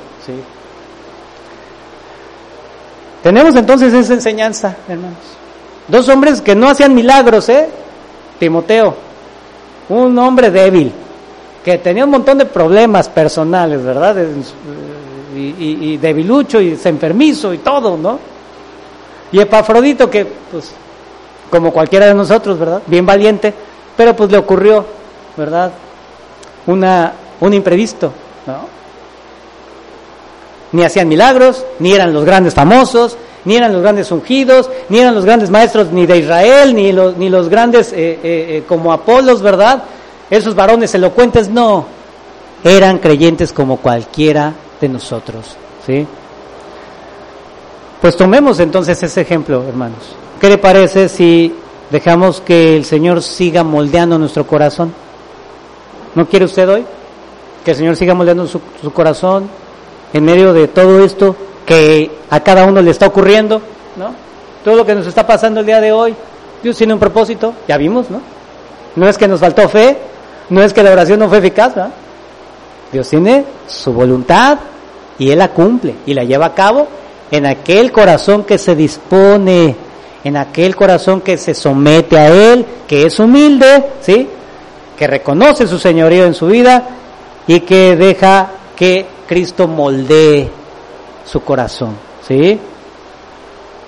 [3.22, 5.18] Tenemos entonces esa enseñanza, hermanos.
[5.88, 7.68] Dos hombres que no hacían milagros, ¿eh?
[8.38, 8.94] Timoteo,
[9.88, 10.92] un hombre débil,
[11.64, 14.16] que tenía un montón de problemas personales, ¿verdad?
[15.34, 18.18] Y, y, y debilucho y enfermizo y todo, ¿no?
[19.32, 20.72] Y Epafrodito que, pues,
[21.50, 22.82] como cualquiera de nosotros, ¿verdad?
[22.86, 23.52] Bien valiente,
[23.98, 24.86] pero pues le ocurrió,
[25.36, 25.72] ¿verdad?
[26.66, 28.12] Un imprevisto,
[28.46, 28.60] ¿no?
[30.70, 35.16] Ni hacían milagros, ni eran los grandes famosos, ni eran los grandes ungidos, ni eran
[35.16, 38.92] los grandes maestros ni de Israel, ni los, ni los grandes eh, eh, eh, como
[38.92, 39.82] Apolos, ¿verdad?
[40.30, 41.84] Esos varones elocuentes, no,
[42.62, 46.06] eran creyentes como cualquiera de nosotros, ¿sí?
[48.00, 50.14] Pues tomemos entonces ese ejemplo, hermanos.
[50.40, 51.52] ¿Qué le parece si
[51.90, 54.92] dejamos que el Señor siga moldeando nuestro corazón?
[56.14, 56.84] ¿No quiere usted hoy?
[57.64, 58.60] Que el Señor siga moldeando su,
[58.92, 59.48] corazón
[60.12, 61.36] en medio de todo esto
[61.66, 63.60] que a cada uno le está ocurriendo,
[63.96, 64.14] ¿no?
[64.64, 66.14] Todo lo que nos está pasando el día de hoy,
[66.62, 68.20] Dios tiene un propósito, ya vimos, ¿no?
[68.96, 69.98] No es que nos faltó fe,
[70.48, 71.92] no es que la oración no fue eficaz, ¿verdad?
[72.90, 74.58] Dios tiene su voluntad
[75.18, 76.88] y Él la cumple y la lleva a cabo
[77.30, 79.76] en aquel corazón que se dispone,
[80.24, 84.28] en aquel corazón que se somete a Él, que es humilde, ¿sí?
[84.96, 86.88] Que reconoce su señorío en su vida
[87.46, 90.50] y que deja que Cristo moldee
[91.24, 91.96] su corazón,
[92.26, 92.58] ¿sí?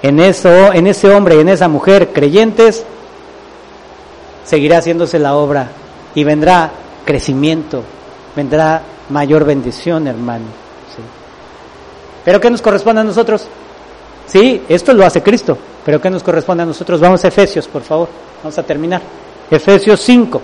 [0.02, 2.84] En eso, en ese hombre y en esa mujer creyentes
[4.44, 5.68] seguirá haciéndose la obra
[6.14, 6.70] y vendrá
[7.04, 7.82] crecimiento,
[8.34, 10.46] vendrá mayor bendición, hermano.
[10.96, 11.02] ¿sí?
[12.24, 13.46] Pero ¿qué nos corresponde a nosotros?
[14.26, 17.00] Sí, esto lo hace Cristo, pero ¿qué nos corresponde a nosotros?
[17.00, 18.08] Vamos a Efesios, por favor,
[18.42, 19.02] vamos a terminar.
[19.50, 20.40] Efesios 5.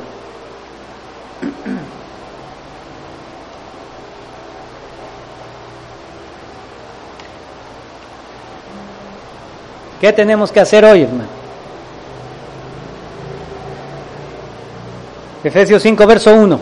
[10.01, 11.29] ¿Qué tenemos que hacer hoy, hermano?
[15.43, 16.61] Efesios 5, verso 1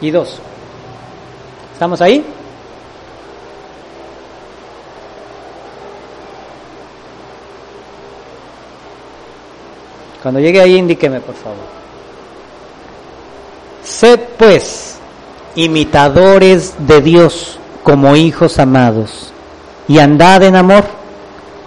[0.00, 0.38] y 2.
[1.72, 2.24] ¿Estamos ahí?
[10.26, 11.60] Cuando llegue ahí, indíqueme, por favor.
[13.84, 14.98] Sed, pues,
[15.54, 19.32] imitadores de Dios como hijos amados,
[19.86, 20.82] y andad en amor,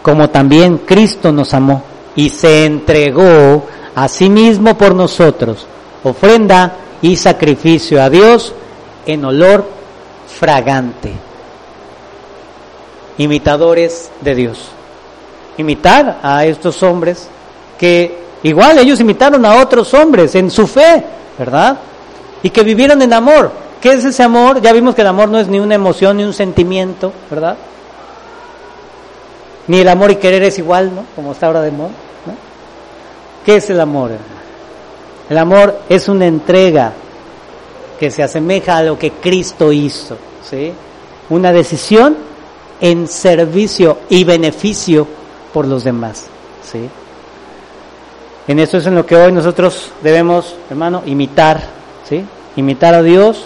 [0.02, 1.84] como también Cristo nos amó,
[2.18, 3.66] y se entregó
[3.96, 5.66] a sí mismo por nosotros,
[6.04, 8.54] ofrenda y sacrificio a Dios
[9.06, 9.70] en olor
[10.38, 11.14] fragante.
[13.20, 14.60] Imitadores de Dios.
[15.56, 17.30] Imitar a estos hombres
[17.78, 21.04] que igual ellos imitaron a otros hombres en su fe,
[21.38, 21.78] ¿verdad?
[22.44, 23.52] Y que vivieron en amor.
[23.82, 24.62] ¿Qué es ese amor?
[24.62, 27.56] Ya vimos que el amor no es ni una emoción ni un sentimiento, ¿verdad?
[29.68, 31.06] Ni el amor y querer es igual, ¿no?
[31.16, 31.90] Como está ahora de moda.
[32.26, 32.34] ¿no?
[33.46, 34.12] ¿Qué es el amor?
[35.30, 36.92] El amor es una entrega
[38.00, 40.18] que se asemeja a lo que Cristo hizo,
[40.50, 40.74] ¿sí?
[41.30, 42.18] Una decisión
[42.82, 45.06] en servicio y beneficio
[45.54, 46.26] por los demás,
[46.64, 46.90] ¿sí?
[48.50, 51.62] En eso es en lo que hoy nosotros debemos, hermano, imitar,
[52.10, 52.26] ¿sí?
[52.56, 53.46] Imitar a Dios,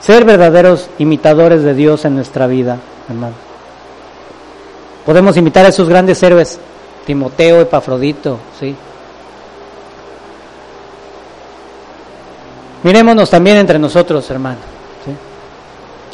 [0.00, 2.78] ser verdaderos imitadores de Dios en nuestra vida,
[3.08, 3.36] hermano.
[5.06, 6.58] Podemos imitar a esos grandes héroes,
[7.06, 8.74] Timoteo, Epafrodito, ¿sí?
[12.82, 14.58] Mirémonos también entre nosotros, hermano,
[15.04, 15.12] ¿sí?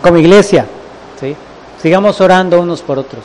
[0.03, 0.67] como iglesia,
[1.19, 1.35] ¿sí?
[1.81, 3.25] sigamos orando unos por otros.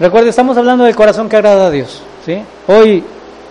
[0.00, 2.00] Recuerde, estamos hablando del corazón que agrada a Dios.
[2.24, 2.42] ¿sí?
[2.66, 3.04] Hoy,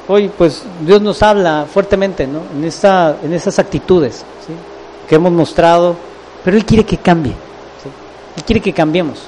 [0.08, 2.42] hoy, pues Dios nos habla fuertemente ¿no?
[2.54, 4.54] en, esta, en esas actitudes ¿sí?
[5.08, 5.96] que hemos mostrado,
[6.44, 7.32] pero Él quiere que cambie.
[7.32, 7.90] ¿sí?
[8.36, 9.20] Él quiere que cambiemos.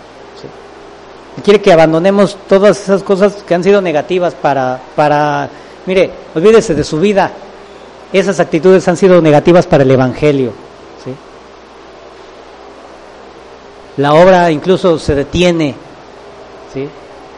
[1.37, 5.49] Él quiere que abandonemos todas esas cosas que han sido negativas para, para,
[5.85, 7.29] mire, olvídese de su vida,
[8.13, 10.51] esas actitudes han sido negativas para el Evangelio.
[11.03, 11.11] ¿sí?
[13.97, 15.75] La obra incluso se detiene
[16.73, 16.87] ¿sí?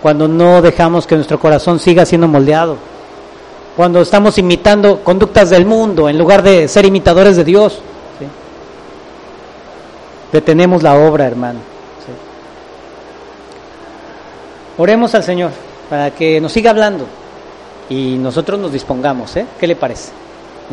[0.01, 2.77] Cuando no dejamos que nuestro corazón siga siendo moldeado.
[3.75, 7.79] Cuando estamos imitando conductas del mundo en lugar de ser imitadores de Dios.
[10.31, 11.59] detenemos la obra, hermano.
[14.77, 15.51] Oremos al Señor
[15.89, 17.05] para que nos siga hablando
[17.89, 19.45] y nosotros nos dispongamos, ¿eh?
[19.59, 20.11] ¿Qué le parece?